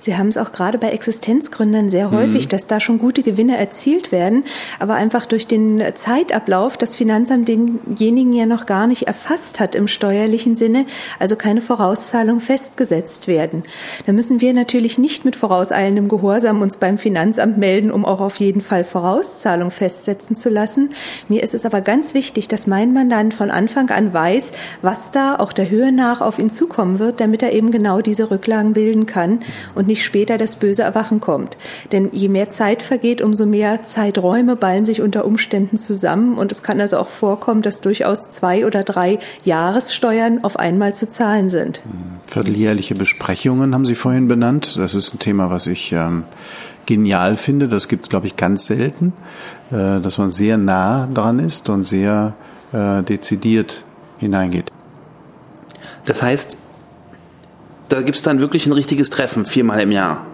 Sie 0.07 0.17
haben 0.17 0.29
es 0.29 0.37
auch 0.37 0.53
gerade 0.53 0.79
bei 0.79 0.91
Existenzgründern 0.91 1.91
sehr 1.91 2.13
häufig, 2.13 2.45
mhm. 2.45 2.49
dass 2.51 2.69
da 2.69 2.79
schon 2.79 2.99
gute 2.99 3.25
Gewinne 3.25 3.57
erzielt 3.59 4.13
werden, 4.13 4.45
aber 4.79 4.95
einfach 4.95 5.27
durch 5.27 5.49
den 5.49 5.83
Zeitablauf 5.97 6.77
das 6.77 6.95
Finanzamt 6.95 7.49
denjenigen 7.49 8.33
ja 8.33 8.47
noch 8.47 8.67
gar 8.67 8.87
nicht 8.87 9.09
erfasst 9.09 9.59
hat 9.59 9.75
im 9.75 9.89
steuerlichen 9.89 10.55
Sinne, 10.55 10.87
also 11.19 11.35
keine 11.35 11.61
Vorauszahlung 11.61 12.39
festgesetzt 12.39 13.27
werden. 13.27 13.65
Da 14.07 14.13
müssen 14.13 14.41
wir 14.41 14.55
natürlich 14.55 14.97
nicht 14.97 15.25
mit 15.25 15.35
vorauseilendem 15.35 16.07
Gehorsam 16.07 16.63
uns 16.63 16.77
beim 16.77 16.99
Finanzamt 16.99 17.59
melden, 17.59 17.91
um 17.91 18.05
auch 18.05 18.21
auf 18.21 18.37
jeden 18.37 18.61
Fall 18.61 18.85
Vorauszahlung 18.85 19.73
festsetzen 19.73 20.37
zu 20.37 20.51
lassen. 20.51 20.91
Mir 21.27 21.43
ist 21.43 21.53
es 21.53 21.67
aber 21.67 21.81
ganz 21.81 22.15
wichtig, 22.15 22.47
dass 22.47 22.69
mein 22.69 22.93
Mandant 22.93 23.35
von 23.35 23.51
Anfang 23.51 23.91
an 23.91 24.13
weiß, 24.13 24.53
was 24.83 25.11
da 25.11 25.35
auch 25.35 25.53
der 25.53 25.69
Höhe 25.69 25.91
nach 25.91 26.21
auf 26.21 26.39
ihn 26.39 26.51
zukommen 26.51 27.01
wird, 27.01 27.19
damit 27.19 27.43
er 27.43 27.53
eben 27.53 27.73
genau 27.73 28.03
diese 28.03 28.31
Rücklagen 28.31 28.73
bilden 28.73 29.07
kann 29.07 29.41
und 29.75 29.89
nicht 29.89 29.96
nicht 29.97 30.05
später 30.05 30.37
das 30.37 30.57
böse 30.57 30.83
Erwachen 30.83 31.21
kommt. 31.21 31.57
Denn 31.91 32.11
je 32.13 32.29
mehr 32.29 32.51
Zeit 32.51 32.83
vergeht, 32.83 33.23
umso 33.23 33.47
mehr 33.47 33.85
Zeiträume 33.85 34.55
ballen 34.55 34.85
sich 34.85 35.01
unter 35.01 35.25
Umständen 35.25 35.79
zusammen 35.79 36.37
und 36.37 36.53
es 36.53 36.63
kann 36.63 36.83
also 36.83 36.99
auch 36.99 37.09
vorkommen, 37.09 37.63
dass 37.63 37.81
durchaus 37.81 38.29
zwei 38.29 38.67
oder 38.67 38.83
drei 38.83 39.19
Jahressteuern 39.45 40.45
auf 40.45 40.59
einmal 40.59 40.95
zu 40.95 41.09
zahlen 41.09 41.49
sind. 41.49 41.81
Vierteljährliche 42.27 42.95
Besprechungen 42.95 43.73
haben 43.73 43.87
Sie 43.87 43.95
vorhin 43.95 44.29
benannt. 44.29 44.77
Das 44.77 44.95
ist 44.95 45.15
ein 45.15 45.19
Thema, 45.19 45.51
was 45.51 45.67
ich 45.67 45.93
ähm, 45.93 46.25
genial 46.85 47.37
finde. 47.37 47.67
Das 47.67 47.89
gibt 47.89 48.05
es, 48.05 48.11
glaube 48.11 48.27
ich, 48.27 48.37
ganz 48.37 48.67
selten, 48.67 49.15
äh, 49.71 50.01
dass 50.01 50.19
man 50.19 50.31
sehr 50.31 50.59
nah 50.59 51.07
dran 51.07 51.39
ist 51.39 51.71
und 51.71 51.85
sehr 51.85 52.35
äh, 52.75 53.03
dezidiert 53.03 53.87
hineingeht. 54.19 54.71
Das 56.05 56.23
heißt, 56.23 56.59
da 57.89 58.03
gibt 58.03 58.17
es 58.17 58.23
dann 58.23 58.41
wirklich 58.41 58.67
ein 58.67 58.73
richtiges 58.73 59.11
Treffen, 59.11 59.47
viermal 59.47 59.81
im 59.81 59.93
Jahr. 59.93 60.27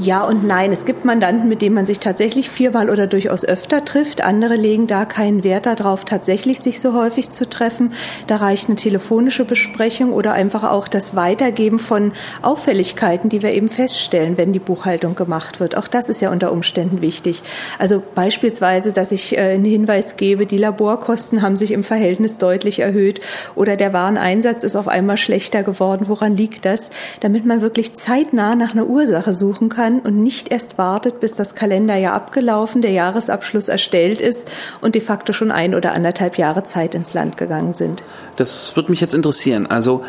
Ja 0.00 0.24
und 0.24 0.46
nein. 0.46 0.72
Es 0.72 0.86
gibt 0.86 1.04
Mandanten, 1.04 1.46
mit 1.46 1.60
denen 1.60 1.74
man 1.74 1.84
sich 1.84 2.00
tatsächlich 2.00 2.48
viermal 2.48 2.88
oder 2.88 3.06
durchaus 3.06 3.44
öfter 3.44 3.84
trifft. 3.84 4.24
Andere 4.24 4.56
legen 4.56 4.86
da 4.86 5.04
keinen 5.04 5.44
Wert 5.44 5.66
darauf, 5.66 6.06
tatsächlich 6.06 6.60
sich 6.60 6.80
so 6.80 6.94
häufig 6.94 7.28
zu 7.28 7.46
treffen. 7.46 7.92
Da 8.26 8.36
reicht 8.36 8.68
eine 8.68 8.76
telefonische 8.76 9.44
Besprechung 9.44 10.14
oder 10.14 10.32
einfach 10.32 10.64
auch 10.64 10.88
das 10.88 11.16
Weitergeben 11.16 11.78
von 11.78 12.12
Auffälligkeiten, 12.40 13.28
die 13.28 13.42
wir 13.42 13.52
eben 13.52 13.68
feststellen, 13.68 14.38
wenn 14.38 14.54
die 14.54 14.58
Buchhaltung 14.58 15.16
gemacht 15.16 15.60
wird. 15.60 15.76
Auch 15.76 15.86
das 15.86 16.08
ist 16.08 16.22
ja 16.22 16.30
unter 16.30 16.50
Umständen 16.50 17.02
wichtig. 17.02 17.42
Also 17.78 18.02
beispielsweise, 18.14 18.92
dass 18.92 19.12
ich 19.12 19.36
äh, 19.36 19.52
einen 19.52 19.66
Hinweis 19.66 20.16
gebe, 20.16 20.46
die 20.46 20.56
Laborkosten 20.56 21.42
haben 21.42 21.56
sich 21.56 21.72
im 21.72 21.84
Verhältnis 21.84 22.38
deutlich 22.38 22.78
erhöht 22.78 23.20
oder 23.54 23.76
der 23.76 23.92
Wareneinsatz 23.92 24.62
ist 24.62 24.76
auf 24.76 24.88
einmal 24.88 25.18
schlechter 25.18 25.62
geworden. 25.62 26.08
Woran 26.08 26.38
liegt 26.38 26.64
das? 26.64 26.88
Damit 27.20 27.44
man 27.44 27.60
wirklich 27.60 27.92
zeitnah 27.92 28.54
nach 28.54 28.72
einer 28.72 28.86
Ursache 28.86 29.34
suchen 29.34 29.68
kann 29.68 29.89
kann 29.90 30.00
und 30.00 30.22
nicht 30.22 30.50
erst 30.50 30.78
wartet, 30.78 31.20
bis 31.20 31.34
das 31.34 31.54
Kalenderjahr 31.54 32.14
abgelaufen, 32.14 32.82
der 32.82 32.92
Jahresabschluss 32.92 33.68
erstellt 33.68 34.20
ist 34.20 34.50
und 34.80 34.94
de 34.94 35.02
facto 35.02 35.32
schon 35.32 35.50
ein 35.50 35.74
oder 35.74 35.92
anderthalb 35.92 36.38
Jahre 36.38 36.64
Zeit 36.64 36.94
ins 36.94 37.14
Land 37.14 37.36
gegangen 37.36 37.72
sind. 37.72 38.02
Das 38.36 38.74
würde 38.76 38.90
mich 38.90 39.00
jetzt 39.00 39.14
interessieren. 39.14 39.66
Also 39.66 40.04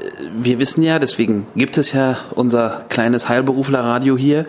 äh, 0.00 0.04
wir 0.32 0.58
wissen 0.58 0.82
ja, 0.82 0.98
deswegen 0.98 1.46
gibt 1.54 1.78
es 1.78 1.92
ja 1.92 2.16
unser 2.34 2.84
kleines 2.88 3.28
Heilberuflerradio 3.28 4.16
hier. 4.16 4.46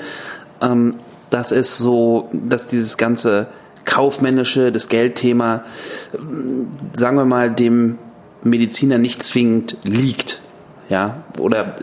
Ähm, 0.61 0.95
dass 1.29 1.51
es 1.51 1.77
so, 1.77 2.27
dass 2.33 2.65
dieses 2.65 2.97
ganze 2.97 3.49
kaufmännische, 3.85 4.71
das 4.71 4.89
Geldthema, 4.89 5.63
sagen 6.91 7.17
wir 7.17 7.25
mal, 7.25 7.51
dem 7.51 7.99
Mediziner 8.41 8.97
nicht 8.97 9.21
zwingend 9.21 9.77
liegt. 9.83 10.41
Ja, 10.89 11.23
oder 11.37 11.75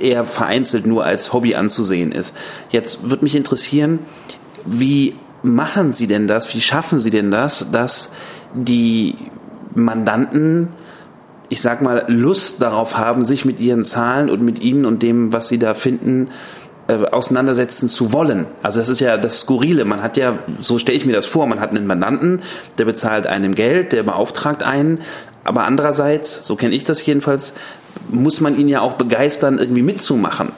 eher 0.00 0.24
vereinzelt 0.24 0.86
nur 0.86 1.04
als 1.04 1.34
Hobby 1.34 1.54
anzusehen 1.54 2.12
ist. 2.12 2.34
Jetzt 2.70 3.10
würde 3.10 3.22
mich 3.22 3.36
interessieren, 3.36 3.98
wie 4.64 5.14
machen 5.42 5.92
Sie 5.92 6.06
denn 6.06 6.26
das? 6.26 6.52
Wie 6.54 6.62
schaffen 6.62 6.98
Sie 6.98 7.10
denn 7.10 7.30
das, 7.30 7.66
dass 7.70 8.10
die 8.54 9.16
Mandanten, 9.74 10.68
ich 11.50 11.60
sag 11.60 11.82
mal, 11.82 12.04
Lust 12.08 12.62
darauf 12.62 12.96
haben, 12.96 13.22
sich 13.22 13.44
mit 13.44 13.60
ihren 13.60 13.84
Zahlen 13.84 14.30
und 14.30 14.42
mit 14.42 14.60
Ihnen 14.60 14.86
und 14.86 15.02
dem, 15.02 15.34
was 15.34 15.48
Sie 15.48 15.58
da 15.58 15.74
finden, 15.74 16.30
äh, 16.86 17.04
auseinandersetzen 17.06 17.88
zu 17.88 18.12
wollen. 18.12 18.46
Also 18.62 18.80
das 18.80 18.88
ist 18.88 19.00
ja 19.00 19.16
das 19.16 19.40
Skurrile. 19.40 19.84
Man 19.84 20.02
hat 20.02 20.16
ja, 20.16 20.38
so 20.60 20.78
stelle 20.78 20.96
ich 20.96 21.06
mir 21.06 21.12
das 21.12 21.26
vor, 21.26 21.46
man 21.46 21.60
hat 21.60 21.70
einen 21.70 21.86
Mandanten, 21.86 22.40
der 22.78 22.84
bezahlt 22.86 23.26
einem 23.26 23.54
Geld, 23.54 23.92
der 23.92 24.02
beauftragt 24.02 24.62
einen, 24.62 25.00
aber 25.44 25.64
andererseits, 25.64 26.46
so 26.46 26.56
kenne 26.56 26.74
ich 26.74 26.84
das 26.84 27.04
jedenfalls, 27.04 27.52
muss 28.08 28.40
man 28.40 28.58
ihn 28.58 28.68
ja 28.68 28.80
auch 28.80 28.94
begeistern, 28.94 29.58
irgendwie 29.58 29.82
mitzumachen. 29.82 30.52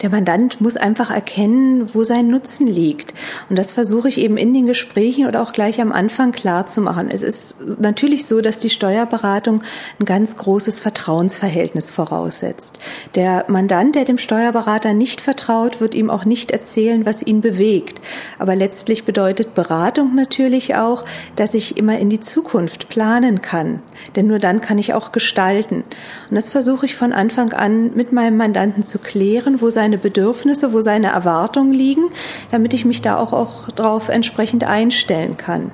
Der 0.00 0.10
Mandant 0.10 0.60
muss 0.60 0.76
einfach 0.76 1.10
erkennen, 1.10 1.94
wo 1.94 2.02
sein 2.02 2.28
Nutzen 2.28 2.66
liegt. 2.66 3.14
Und 3.48 3.56
das 3.56 3.70
versuche 3.70 4.08
ich 4.08 4.18
eben 4.18 4.36
in 4.36 4.54
den 4.54 4.66
Gesprächen 4.66 5.26
oder 5.26 5.42
auch 5.42 5.52
gleich 5.52 5.80
am 5.80 5.92
Anfang 5.92 6.32
klar 6.32 6.66
zu 6.66 6.80
machen. 6.80 7.08
Es 7.10 7.22
ist 7.22 7.54
natürlich 7.78 8.26
so, 8.26 8.40
dass 8.40 8.58
die 8.58 8.70
Steuerberatung 8.70 9.62
ein 10.00 10.04
ganz 10.04 10.36
großes 10.36 10.78
Vertrauensverhältnis 10.78 11.90
voraussetzt. 11.90 12.78
Der 13.14 13.44
Mandant, 13.48 13.94
der 13.94 14.04
dem 14.04 14.18
Steuerberater 14.18 14.94
nicht 14.94 15.20
vertraut, 15.20 15.80
wird 15.80 15.94
ihm 15.94 16.10
auch 16.10 16.24
nicht 16.24 16.50
erzählen, 16.50 17.06
was 17.06 17.22
ihn 17.22 17.40
bewegt. 17.40 18.00
Aber 18.38 18.56
letztlich 18.56 19.04
bedeutet 19.04 19.54
Beratung 19.54 20.14
natürlich 20.14 20.74
auch, 20.74 21.04
dass 21.36 21.54
ich 21.54 21.76
immer 21.76 21.98
in 21.98 22.10
die 22.10 22.20
Zukunft 22.20 22.88
planen 22.88 23.42
kann. 23.42 23.82
Denn 24.16 24.26
nur 24.26 24.38
dann 24.38 24.60
kann 24.60 24.78
ich 24.78 24.94
auch 24.94 25.12
gestalten. 25.12 25.84
Und 26.30 26.34
das 26.34 26.48
versuche 26.48 26.86
ich 26.86 26.96
von 26.96 27.12
Anfang 27.12 27.52
an 27.52 27.94
mit 27.94 28.12
meinem 28.12 28.36
Mandanten 28.36 28.82
zu 28.82 28.98
klären, 28.98 29.60
wo 29.60 29.70
sein 29.70 29.82
seine 29.82 29.98
Bedürfnisse, 29.98 30.72
wo 30.72 30.80
seine 30.80 31.08
Erwartungen 31.08 31.74
liegen, 31.74 32.04
damit 32.52 32.72
ich 32.72 32.84
mich 32.84 33.02
da 33.02 33.18
auch, 33.18 33.31
auch 33.32 33.68
darauf 33.70 34.08
entsprechend 34.08 34.64
einstellen 34.64 35.36
kann. 35.36 35.70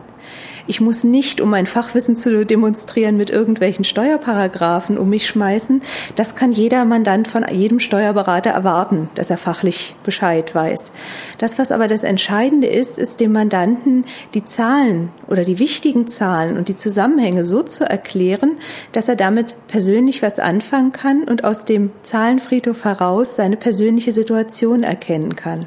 Ich 0.71 0.83
muss 0.83 1.03
nicht, 1.03 1.41
um 1.41 1.49
mein 1.49 1.65
Fachwissen 1.65 2.15
zu 2.15 2.45
demonstrieren, 2.45 3.17
mit 3.17 3.31
irgendwelchen 3.31 3.87
Steuerparagraphen 3.87 4.99
um 4.99 5.09
mich 5.09 5.27
schmeißen. 5.27 5.81
Das 6.15 6.35
kann 6.35 6.53
jeder 6.53 6.85
Mandant 6.85 7.27
von 7.27 7.43
jedem 7.51 7.81
Steuerberater 7.81 8.51
erwarten, 8.51 9.09
dass 9.15 9.31
er 9.31 9.39
fachlich 9.39 9.97
Bescheid 10.05 10.55
weiß. 10.55 10.91
Das, 11.39 11.59
was 11.59 11.73
aber 11.73 11.89
das 11.89 12.05
Entscheidende 12.05 12.67
ist, 12.67 12.99
ist 12.99 13.19
dem 13.19 13.33
Mandanten 13.33 14.05
die 14.35 14.45
Zahlen 14.45 15.09
oder 15.27 15.43
die 15.43 15.59
wichtigen 15.59 16.07
Zahlen 16.07 16.59
und 16.59 16.69
die 16.69 16.77
Zusammenhänge 16.77 17.45
so 17.45 17.63
zu 17.63 17.89
erklären, 17.89 18.59
dass 18.93 19.09
er 19.09 19.17
damit 19.17 19.55
persönlich 19.69 20.21
was 20.21 20.39
anfangen 20.39 20.93
kann 20.93 21.25
und 21.25 21.45
aus 21.45 21.65
dem 21.65 21.93
Zahlenfriedhof 22.03 22.85
heraus 22.85 23.37
seine 23.37 23.57
persönliche 23.57 24.13
Situation 24.13 24.83
erkennen 24.83 25.35
kann. 25.35 25.61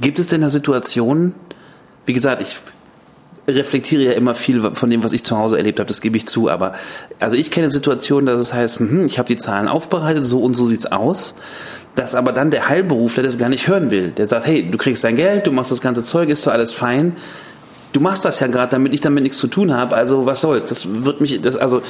Gibt 0.00 0.18
es 0.18 0.28
denn 0.28 0.42
eine 0.42 0.50
Situation, 0.50 1.34
wie 2.06 2.12
gesagt, 2.12 2.42
ich 2.42 2.60
reflektiere 3.48 4.02
ja 4.02 4.12
immer 4.12 4.34
viel 4.34 4.72
von 4.72 4.90
dem, 4.90 5.02
was 5.02 5.12
ich 5.12 5.24
zu 5.24 5.36
Hause 5.36 5.56
erlebt 5.56 5.80
habe, 5.80 5.88
das 5.88 6.00
gebe 6.00 6.16
ich 6.16 6.26
zu. 6.26 6.48
Aber 6.48 6.74
also 7.18 7.36
ich 7.36 7.50
kenne 7.50 7.70
Situationen, 7.70 8.26
dass 8.26 8.38
es 8.40 8.54
heißt, 8.54 8.80
hm, 8.80 9.06
ich 9.06 9.18
habe 9.18 9.28
die 9.28 9.36
Zahlen 9.36 9.68
aufbereitet, 9.68 10.24
so 10.24 10.40
und 10.40 10.54
so 10.54 10.66
sieht's 10.66 10.86
aus. 10.86 11.34
Dass 11.96 12.14
aber 12.14 12.32
dann 12.32 12.52
der 12.52 12.68
Heilberufler 12.68 13.24
das 13.24 13.36
gar 13.36 13.48
nicht 13.48 13.66
hören 13.66 13.90
will. 13.90 14.10
Der 14.10 14.26
sagt, 14.26 14.46
hey, 14.46 14.70
du 14.70 14.78
kriegst 14.78 15.02
dein 15.02 15.16
Geld, 15.16 15.46
du 15.46 15.52
machst 15.52 15.72
das 15.72 15.80
ganze 15.80 16.02
Zeug, 16.02 16.28
ist 16.28 16.46
doch 16.46 16.52
alles 16.52 16.72
fein 16.72 17.16
du 17.92 18.00
machst 18.00 18.24
das 18.24 18.40
ja 18.40 18.46
gerade, 18.46 18.70
damit 18.70 18.94
ich 18.94 19.00
damit 19.00 19.22
nichts 19.22 19.38
zu 19.38 19.46
tun 19.46 19.74
habe, 19.74 19.96
also 19.96 20.26
was 20.26 20.40
soll's? 20.40 20.68
Das 20.68 21.04
wird 21.04 21.20
mich, 21.20 21.40
das, 21.40 21.56
also 21.56 21.82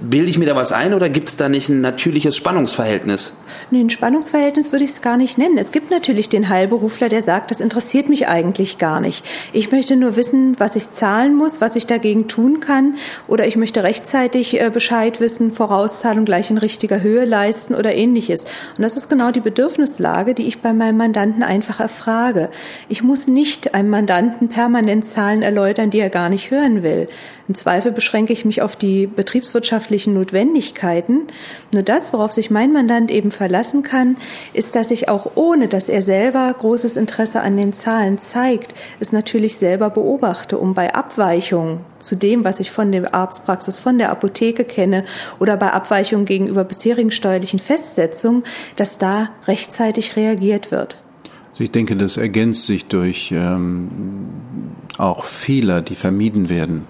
bilde 0.00 0.28
ich 0.28 0.38
mir 0.38 0.46
da 0.46 0.54
was 0.54 0.72
ein 0.72 0.94
oder 0.94 1.08
gibt 1.08 1.28
es 1.28 1.36
da 1.36 1.48
nicht 1.48 1.68
ein 1.68 1.80
natürliches 1.80 2.36
Spannungsverhältnis? 2.36 3.34
Ein 3.72 3.90
Spannungsverhältnis 3.90 4.72
würde 4.72 4.84
ich 4.84 4.92
es 4.92 5.02
gar 5.02 5.16
nicht 5.16 5.38
nennen. 5.38 5.58
Es 5.58 5.72
gibt 5.72 5.90
natürlich 5.90 6.28
den 6.28 6.48
Heilberufler, 6.48 7.08
der 7.08 7.22
sagt, 7.22 7.50
das 7.50 7.60
interessiert 7.60 8.08
mich 8.08 8.28
eigentlich 8.28 8.78
gar 8.78 9.00
nicht. 9.00 9.24
Ich 9.52 9.70
möchte 9.70 9.96
nur 9.96 10.16
wissen, 10.16 10.58
was 10.58 10.76
ich 10.76 10.90
zahlen 10.90 11.34
muss, 11.34 11.60
was 11.60 11.76
ich 11.76 11.86
dagegen 11.86 12.28
tun 12.28 12.60
kann 12.60 12.96
oder 13.26 13.46
ich 13.46 13.56
möchte 13.56 13.82
rechtzeitig 13.82 14.60
äh, 14.60 14.70
Bescheid 14.70 15.20
wissen, 15.20 15.50
Vorauszahlung 15.50 16.24
gleich 16.24 16.50
in 16.50 16.58
richtiger 16.58 17.02
Höhe 17.02 17.24
leisten 17.24 17.74
oder 17.74 17.94
ähnliches. 17.94 18.44
Und 18.76 18.82
das 18.82 18.96
ist 18.96 19.08
genau 19.08 19.30
die 19.30 19.40
Bedürfnislage, 19.40 20.34
die 20.34 20.46
ich 20.46 20.60
bei 20.60 20.72
meinem 20.72 20.96
Mandanten 20.96 21.42
einfach 21.42 21.80
erfrage. 21.80 22.50
Ich 22.88 23.02
muss 23.02 23.26
nicht 23.26 23.74
einem 23.74 23.90
Mandanten 23.90 24.48
permanent 24.48 25.04
Zahlen 25.04 25.42
erläutern, 25.42 25.90
die 25.90 26.00
er 26.00 26.10
gar 26.10 26.28
nicht 26.28 26.50
hören 26.50 26.82
will. 26.82 27.08
Im 27.48 27.54
Zweifel 27.54 27.92
beschränke 27.92 28.32
ich 28.34 28.44
mich 28.44 28.60
auf 28.60 28.76
die 28.76 29.06
betriebswirtschaftlichen 29.06 30.12
Notwendigkeiten. 30.12 31.28
Nur 31.72 31.82
das, 31.82 32.12
worauf 32.12 32.32
sich 32.32 32.50
mein 32.50 32.72
Mandant 32.72 33.10
eben 33.10 33.30
verlassen 33.38 33.82
kann, 33.82 34.16
ist, 34.52 34.74
dass 34.74 34.90
ich 34.90 35.08
auch 35.08 35.30
ohne, 35.36 35.68
dass 35.68 35.88
er 35.88 36.02
selber 36.02 36.54
großes 36.58 36.96
Interesse 36.96 37.40
an 37.40 37.56
den 37.56 37.72
Zahlen 37.72 38.18
zeigt, 38.18 38.74
es 39.00 39.12
natürlich 39.12 39.56
selber 39.56 39.90
beobachte, 39.90 40.58
um 40.58 40.74
bei 40.74 40.94
Abweichungen 40.94 41.80
zu 42.00 42.16
dem, 42.16 42.44
was 42.44 42.60
ich 42.60 42.70
von 42.70 42.92
der 42.92 43.14
Arztpraxis, 43.14 43.78
von 43.78 43.96
der 43.96 44.10
Apotheke 44.10 44.64
kenne 44.64 45.04
oder 45.38 45.56
bei 45.56 45.72
Abweichungen 45.72 46.26
gegenüber 46.26 46.64
bisherigen 46.64 47.12
steuerlichen 47.12 47.60
Festsetzungen, 47.60 48.42
dass 48.76 48.98
da 48.98 49.30
rechtzeitig 49.46 50.16
reagiert 50.16 50.70
wird. 50.70 50.98
Also 51.50 51.64
ich 51.64 51.70
denke, 51.70 51.96
das 51.96 52.16
ergänzt 52.16 52.66
sich 52.66 52.86
durch 52.86 53.32
ähm, 53.32 53.88
auch 54.98 55.24
Fehler, 55.24 55.80
die 55.80 55.94
vermieden 55.94 56.48
werden. 56.48 56.86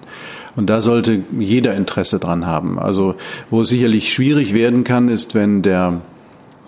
Und 0.55 0.69
da 0.69 0.81
sollte 0.81 1.21
jeder 1.39 1.75
Interesse 1.75 2.19
dran 2.19 2.45
haben. 2.45 2.79
Also 2.79 3.15
wo 3.49 3.61
es 3.61 3.69
sicherlich 3.69 4.11
schwierig 4.11 4.53
werden 4.53 4.83
kann, 4.83 5.07
ist, 5.07 5.35
wenn 5.35 5.61
der 5.61 6.01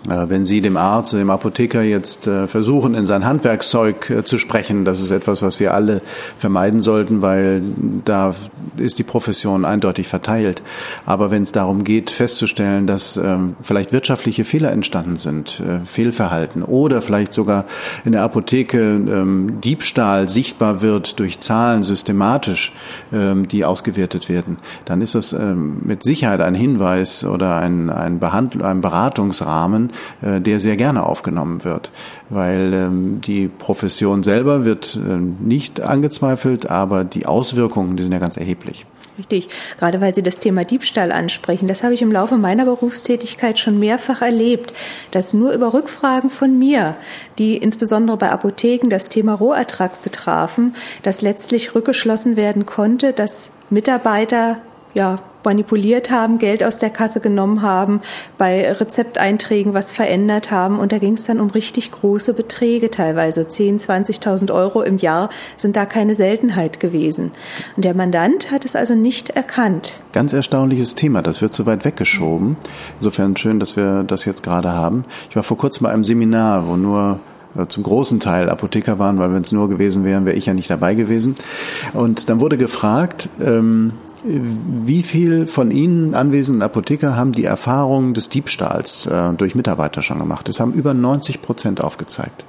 wenn 0.08 0.44
Sie 0.44 0.60
dem 0.60 0.76
Arzt, 0.76 1.12
dem 1.12 1.30
Apotheker 1.30 1.82
jetzt 1.82 2.26
äh, 2.26 2.48
versuchen, 2.48 2.94
in 2.94 3.06
sein 3.06 3.24
Handwerkszeug 3.24 4.10
äh, 4.10 4.24
zu 4.24 4.38
sprechen, 4.38 4.84
das 4.84 5.00
ist 5.00 5.12
etwas, 5.12 5.42
was 5.42 5.60
wir 5.60 5.74
alle 5.74 6.02
vermeiden 6.38 6.80
sollten, 6.80 7.22
weil 7.22 7.62
da 8.04 8.34
ist 8.76 8.98
die 8.98 9.04
Profession 9.04 9.64
eindeutig 9.64 10.08
verteilt. 10.08 10.62
Aber 11.06 11.30
wenn 11.30 11.44
es 11.44 11.52
darum 11.52 11.84
geht, 11.84 12.10
festzustellen, 12.10 12.86
dass 12.86 13.16
ähm, 13.16 13.54
vielleicht 13.62 13.92
wirtschaftliche 13.92 14.44
Fehler 14.44 14.72
entstanden 14.72 15.16
sind, 15.16 15.62
Fehlverhalten 15.84 16.62
oder 16.62 17.02
vielleicht 17.02 17.32
sogar 17.32 17.66
in 18.04 18.12
der 18.12 18.22
Apotheke 18.22 18.78
ähm, 18.80 19.60
Diebstahl 19.60 20.28
sichtbar 20.28 20.82
wird 20.82 21.18
durch 21.20 21.38
Zahlen 21.38 21.82
systematisch, 21.82 22.72
ähm, 23.12 23.46
die 23.46 23.64
ausgewertet 23.64 24.28
werden, 24.28 24.58
dann 24.84 25.00
ist 25.00 25.14
das 25.14 25.32
mit 25.32 26.02
Sicherheit 26.02 26.40
ein 26.40 26.54
Hinweis 26.54 27.24
oder 27.24 27.56
ein, 27.56 27.90
ein, 27.90 28.18
Behandl 28.18 28.62
ein 28.62 28.80
Beratungsrahmen, 28.80 29.91
äh, 30.22 30.40
der 30.40 30.60
sehr 30.60 30.76
gerne 30.76 31.04
aufgenommen 31.04 31.64
wird, 31.64 31.90
weil 32.30 32.72
ähm, 32.74 33.20
die 33.20 33.48
Profession 33.48 34.22
selber 34.22 34.64
wird 34.64 34.96
äh, 34.96 35.16
nicht 35.16 35.80
angezweifelt, 35.80 36.70
aber 36.70 37.04
die 37.04 37.26
Auswirkungen, 37.26 37.96
die 37.96 38.02
sind 38.02 38.12
ja 38.12 38.18
ganz 38.18 38.36
erheblich. 38.36 38.86
Richtig, 39.18 39.48
gerade 39.78 40.00
weil 40.00 40.14
Sie 40.14 40.22
das 40.22 40.38
Thema 40.38 40.64
Diebstahl 40.64 41.12
ansprechen. 41.12 41.68
Das 41.68 41.82
habe 41.82 41.92
ich 41.92 42.00
im 42.00 42.10
Laufe 42.10 42.38
meiner 42.38 42.64
Berufstätigkeit 42.64 43.58
schon 43.58 43.78
mehrfach 43.78 44.22
erlebt, 44.22 44.72
dass 45.10 45.34
nur 45.34 45.52
über 45.52 45.74
Rückfragen 45.74 46.30
von 46.30 46.58
mir, 46.58 46.96
die 47.38 47.58
insbesondere 47.58 48.16
bei 48.16 48.30
Apotheken 48.30 48.88
das 48.88 49.10
Thema 49.10 49.34
Rohertrag 49.34 50.02
betrafen, 50.02 50.74
dass 51.02 51.20
letztlich 51.20 51.74
rückgeschlossen 51.74 52.36
werden 52.36 52.64
konnte, 52.64 53.12
dass 53.12 53.50
Mitarbeiter 53.68 54.58
ja, 54.94 55.18
manipuliert 55.44 56.10
haben, 56.10 56.38
Geld 56.38 56.64
aus 56.64 56.78
der 56.78 56.90
Kasse 56.90 57.20
genommen 57.20 57.62
haben, 57.62 58.00
bei 58.38 58.70
Rezepteinträgen 58.72 59.74
was 59.74 59.92
verändert 59.92 60.50
haben. 60.50 60.78
Und 60.78 60.92
da 60.92 60.98
ging 60.98 61.14
es 61.14 61.24
dann 61.24 61.40
um 61.40 61.50
richtig 61.50 61.90
große 61.92 62.34
Beträge 62.34 62.90
teilweise. 62.90 63.48
10, 63.48 63.78
20.000 63.78 64.52
Euro 64.52 64.82
im 64.82 64.98
Jahr 64.98 65.30
sind 65.56 65.76
da 65.76 65.86
keine 65.86 66.14
Seltenheit 66.14 66.80
gewesen. 66.80 67.32
Und 67.76 67.84
der 67.84 67.94
Mandant 67.94 68.50
hat 68.50 68.64
es 68.64 68.76
also 68.76 68.94
nicht 68.94 69.30
erkannt. 69.30 70.00
Ganz 70.12 70.32
erstaunliches 70.32 70.94
Thema. 70.94 71.22
Das 71.22 71.42
wird 71.42 71.52
so 71.52 71.66
weit 71.66 71.84
weggeschoben. 71.84 72.56
Insofern 72.98 73.36
schön, 73.36 73.60
dass 73.60 73.76
wir 73.76 74.04
das 74.04 74.24
jetzt 74.24 74.42
gerade 74.42 74.72
haben. 74.72 75.04
Ich 75.30 75.36
war 75.36 75.42
vor 75.42 75.56
kurzem 75.56 75.84
bei 75.84 75.90
einem 75.90 76.04
Seminar, 76.04 76.66
wo 76.68 76.76
nur 76.76 77.20
äh, 77.56 77.66
zum 77.66 77.82
großen 77.82 78.20
Teil 78.20 78.48
Apotheker 78.48 78.98
waren, 78.98 79.18
weil 79.18 79.32
wenn 79.32 79.42
es 79.42 79.52
nur 79.52 79.68
gewesen 79.68 80.04
wären, 80.04 80.24
wäre 80.24 80.36
ich 80.36 80.46
ja 80.46 80.54
nicht 80.54 80.70
dabei 80.70 80.94
gewesen. 80.94 81.34
Und 81.92 82.28
dann 82.28 82.40
wurde 82.40 82.56
gefragt, 82.56 83.28
ähm, 83.40 83.92
wie 84.24 85.02
viel 85.02 85.46
von 85.46 85.70
Ihnen 85.70 86.14
anwesenden 86.14 86.62
Apotheker 86.62 87.16
haben 87.16 87.32
die 87.32 87.44
Erfahrung 87.44 88.14
des 88.14 88.28
Diebstahls 88.28 89.06
äh, 89.06 89.32
durch 89.34 89.54
Mitarbeiter 89.54 90.02
schon 90.02 90.18
gemacht? 90.18 90.48
Das 90.48 90.60
haben 90.60 90.72
über 90.72 90.94
90 90.94 91.42
Prozent 91.42 91.80
aufgezeigt. 91.80 92.44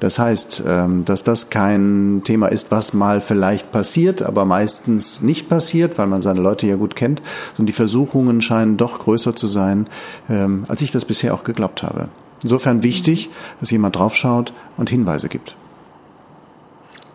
Das 0.00 0.18
heißt, 0.18 0.64
ähm, 0.66 1.04
dass 1.04 1.22
das 1.22 1.48
kein 1.48 2.22
Thema 2.24 2.48
ist, 2.48 2.72
was 2.72 2.92
mal 2.92 3.20
vielleicht 3.20 3.70
passiert, 3.70 4.20
aber 4.20 4.44
meistens 4.44 5.22
nicht 5.22 5.48
passiert, 5.48 5.96
weil 5.96 6.08
man 6.08 6.22
seine 6.22 6.40
Leute 6.40 6.66
ja 6.66 6.74
gut 6.74 6.96
kennt, 6.96 7.22
sondern 7.54 7.68
die 7.68 7.72
Versuchungen 7.72 8.42
scheinen 8.42 8.76
doch 8.76 8.98
größer 8.98 9.36
zu 9.36 9.46
sein, 9.46 9.86
ähm, 10.28 10.64
als 10.66 10.82
ich 10.82 10.90
das 10.90 11.04
bisher 11.04 11.32
auch 11.34 11.44
geglaubt 11.44 11.84
habe. 11.84 12.08
Insofern 12.42 12.82
wichtig, 12.82 13.30
dass 13.60 13.70
jemand 13.70 13.94
draufschaut 13.94 14.52
und 14.76 14.90
Hinweise 14.90 15.28
gibt. 15.28 15.56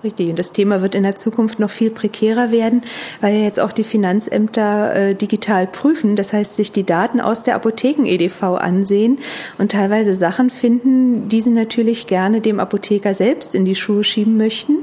Richtig. 0.07 0.29
Und 0.29 0.39
das 0.39 0.53
Thema 0.53 0.81
wird 0.81 0.95
in 0.95 1.03
der 1.03 1.17
Zukunft 1.17 1.59
noch 1.59 1.69
viel 1.69 1.91
prekärer 1.91 2.49
werden, 2.49 2.81
weil 3.19 3.35
ja 3.35 3.43
jetzt 3.43 3.59
auch 3.59 3.73
die 3.73 3.83
Finanzämter 3.83 4.95
äh, 4.95 5.15
digital 5.15 5.67
prüfen. 5.67 6.15
Das 6.15 6.31
heißt, 6.31 6.55
sich 6.55 6.71
die 6.71 6.85
Daten 6.85 7.19
aus 7.19 7.43
der 7.43 7.55
Apotheken-EDV 7.55 8.41
ansehen 8.57 9.19
und 9.57 9.73
teilweise 9.73 10.15
Sachen 10.15 10.49
finden, 10.49 11.27
die 11.27 11.41
sie 11.41 11.49
natürlich 11.49 12.07
gerne 12.07 12.39
dem 12.39 12.61
Apotheker 12.61 13.13
selbst 13.13 13.53
in 13.53 13.65
die 13.65 13.75
Schuhe 13.75 14.05
schieben 14.05 14.37
möchten. 14.37 14.77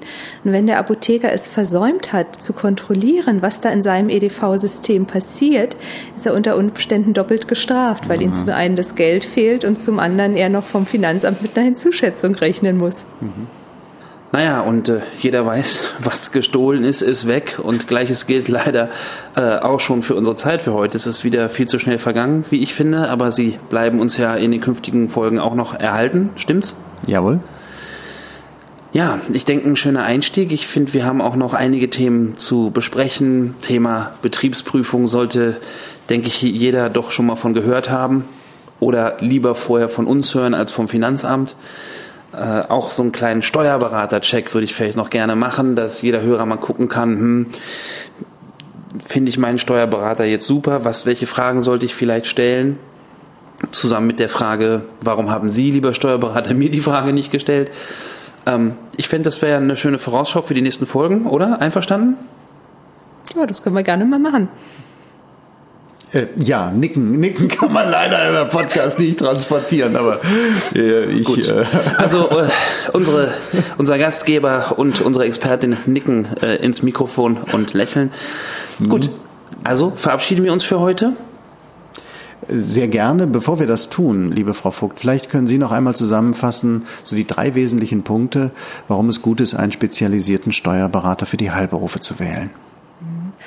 Und 0.45 0.53
wenn 0.53 0.67
der 0.67 0.79
Apotheker 0.79 1.33
es 1.33 1.47
versäumt 1.47 2.13
hat, 2.13 2.43
zu 2.43 2.53
kontrollieren, 2.53 3.41
was 3.41 3.63
da 3.63 3.71
in 3.71 3.81
seinem 3.81 4.11
EDV-System 4.11 5.07
passiert, 5.07 5.75
ist 6.15 6.27
er 6.27 6.35
unter 6.35 6.59
Umständen 6.59 7.15
doppelt 7.15 7.49
gestraft, 7.49 8.11
weil 8.11 8.19
mhm. 8.19 8.25
ihm 8.25 8.33
zum 8.35 8.51
einen 8.51 8.77
das 8.77 8.95
Geld 8.95 9.25
fehlt 9.25 9.65
und 9.65 9.79
zum 9.79 10.01
anderen 10.01 10.37
er 10.37 10.51
noch 10.51 10.67
vom 10.67 10.85
Finanzamt 10.85 11.41
mit 11.41 11.57
einer 11.57 11.65
Hinzuschätzung 11.65 12.35
rechnen 12.35 12.77
muss. 12.77 13.07
Mhm. 13.23 13.64
Naja, 14.35 14.63
und 14.63 14.89
äh, 14.89 14.99
jeder 15.21 15.47
weiß, 15.47 15.81
was 16.03 16.33
gestohlen 16.33 16.83
ist, 16.83 17.03
ist 17.03 17.29
weg. 17.29 17.61
Und 17.63 17.87
gleiches 17.87 18.27
gilt 18.27 18.49
leider 18.49 18.91
äh, 19.37 19.59
auch 19.59 19.79
schon 19.79 20.03
für 20.03 20.17
unsere 20.17 20.35
Zeit 20.35 20.61
für 20.61 20.73
heute. 20.73 20.97
Es 20.97 21.07
ist 21.07 21.23
wieder 21.23 21.49
viel 21.49 21.69
zu 21.69 21.79
schnell 21.79 21.99
vergangen, 21.99 22.45
wie 22.51 22.61
ich 22.61 22.75
finde, 22.75 23.11
aber 23.11 23.31
sie 23.31 23.61
bleiben 23.69 24.01
uns 24.01 24.17
ja 24.17 24.35
in 24.35 24.51
den 24.51 24.61
künftigen 24.61 25.09
Folgen 25.09 25.39
auch 25.39 25.55
noch 25.55 25.73
erhalten. 25.79 26.31
Stimmt's? 26.35 26.75
Jawohl. 27.07 27.39
Ja, 28.93 29.21
ich 29.33 29.45
denke, 29.45 29.69
ein 29.69 29.77
schöner 29.77 30.03
Einstieg. 30.03 30.51
Ich 30.51 30.67
finde, 30.67 30.95
wir 30.95 31.07
haben 31.07 31.21
auch 31.21 31.37
noch 31.37 31.55
einige 31.55 31.89
Themen 31.89 32.37
zu 32.37 32.73
besprechen. 32.73 33.55
Thema 33.61 34.15
Betriebsprüfung 34.21 35.07
sollte, 35.07 35.59
denke 36.11 36.27
ich, 36.27 36.43
jeder 36.43 36.91
doch 36.91 37.13
schon 37.13 37.27
mal 37.27 37.37
von 37.37 37.55
gehört 37.55 37.89
haben 37.89 38.25
oder 38.81 39.17
lieber 39.21 39.55
vorher 39.55 39.89
von 39.89 40.09
uns 40.09 40.35
hören 40.35 40.55
als 40.55 40.73
vom 40.73 40.89
Finanzamt. 40.89 41.55
Äh, 42.37 42.69
auch 42.69 42.91
so 42.91 43.03
einen 43.03 43.13
kleinen 43.13 43.43
Steuerberater-Check 43.43 44.53
würde 44.55 44.65
ich 44.65 44.75
vielleicht 44.75 44.97
noch 44.97 45.11
gerne 45.11 45.37
machen, 45.37 45.77
dass 45.77 46.03
jeder 46.03 46.21
Hörer 46.23 46.47
mal 46.47 46.57
gucken 46.57 46.89
kann, 46.89 47.11
hm, 47.19 47.47
finde 49.05 49.29
ich 49.29 49.39
meinen 49.39 49.59
Steuerberater 49.59 50.25
jetzt 50.25 50.47
super, 50.47 50.85
was, 50.85 51.07
welche 51.07 51.27
Fragen 51.27 51.61
sollte 51.61 51.87
ich 51.87 51.95
vielleicht 51.95 52.27
stellen? 52.27 52.79
Zusammen 53.71 54.07
mit 54.07 54.19
der 54.19 54.29
Frage, 54.29 54.83
warum 55.01 55.31
haben 55.31 55.49
Sie, 55.49 55.71
lieber 55.71 55.95
Steuerberater, 55.95 56.55
mir 56.55 56.71
die 56.71 56.81
Frage 56.81 57.13
nicht 57.13 57.31
gestellt? 57.31 57.71
Ähm, 58.47 58.73
ich 58.97 59.09
fände, 59.09 59.25
das 59.25 59.41
wäre 59.41 59.59
eine 59.59 59.77
schöne 59.77 59.99
Vorausschau 59.99 60.43
für 60.43 60.55
die 60.55 60.61
nächsten 60.61 60.87
Folgen, 60.87 61.27
oder? 61.27 61.61
Einverstanden? 61.61 62.17
Ja, 63.37 63.47
das 63.47 63.63
können 63.63 63.77
wir 63.77 63.83
gerne 63.83 64.05
mal 64.05 64.19
machen. 64.19 64.49
Äh, 66.15 66.29
ja, 66.37 66.71
nicken, 66.71 67.11
nicken 67.21 67.49
kann 67.49 67.73
man 67.73 67.91
leider 67.91 68.43
im 68.43 68.49
Podcast 68.49 68.99
nicht 68.99 69.19
transportieren, 69.19 69.97
aber 69.97 70.21
äh, 70.75 71.07
ich. 71.07 71.25
Gut. 71.25 71.49
Äh, 71.49 71.65
also 71.99 72.29
äh, 72.31 72.49
unsere, 72.93 73.33
unser 73.79 73.99
Gastgeber 73.99 74.75
und 74.77 75.01
unsere 75.01 75.25
Expertin 75.25 75.77
nicken 75.87 76.27
äh, 76.41 76.57
ins 76.57 76.83
Mikrofon 76.83 77.39
und 77.53 77.75
lächeln. 77.75 78.13
Mhm. 78.79 78.89
Gut, 78.89 79.11
also 79.65 79.93
verabschieden 79.97 80.45
wir 80.45 80.53
uns 80.53 80.65
für 80.65 80.81
heute. 80.81 81.15
Sehr 82.47 82.89
gerne. 82.89 83.27
Bevor 83.27 83.59
wir 83.59 83.67
das 83.67 83.89
tun, 83.89 84.31
liebe 84.31 84.53
Frau 84.53 84.71
Vogt, 84.71 85.01
vielleicht 85.01 85.31
können 85.31 85.47
Sie 85.47 85.57
noch 85.57 85.73
einmal 85.73 85.95
zusammenfassen, 85.95 86.85
so 87.03 87.17
die 87.17 87.27
drei 87.27 87.55
wesentlichen 87.55 88.03
Punkte, 88.03 88.51
warum 88.87 89.09
es 89.09 89.23
gut 89.23 89.41
ist, 89.41 89.55
einen 89.55 89.73
spezialisierten 89.73 90.53
Steuerberater 90.53 91.25
für 91.25 91.39
die 91.39 91.51
Heilberufe 91.51 92.01
zu 92.01 92.19
wählen. 92.19 92.51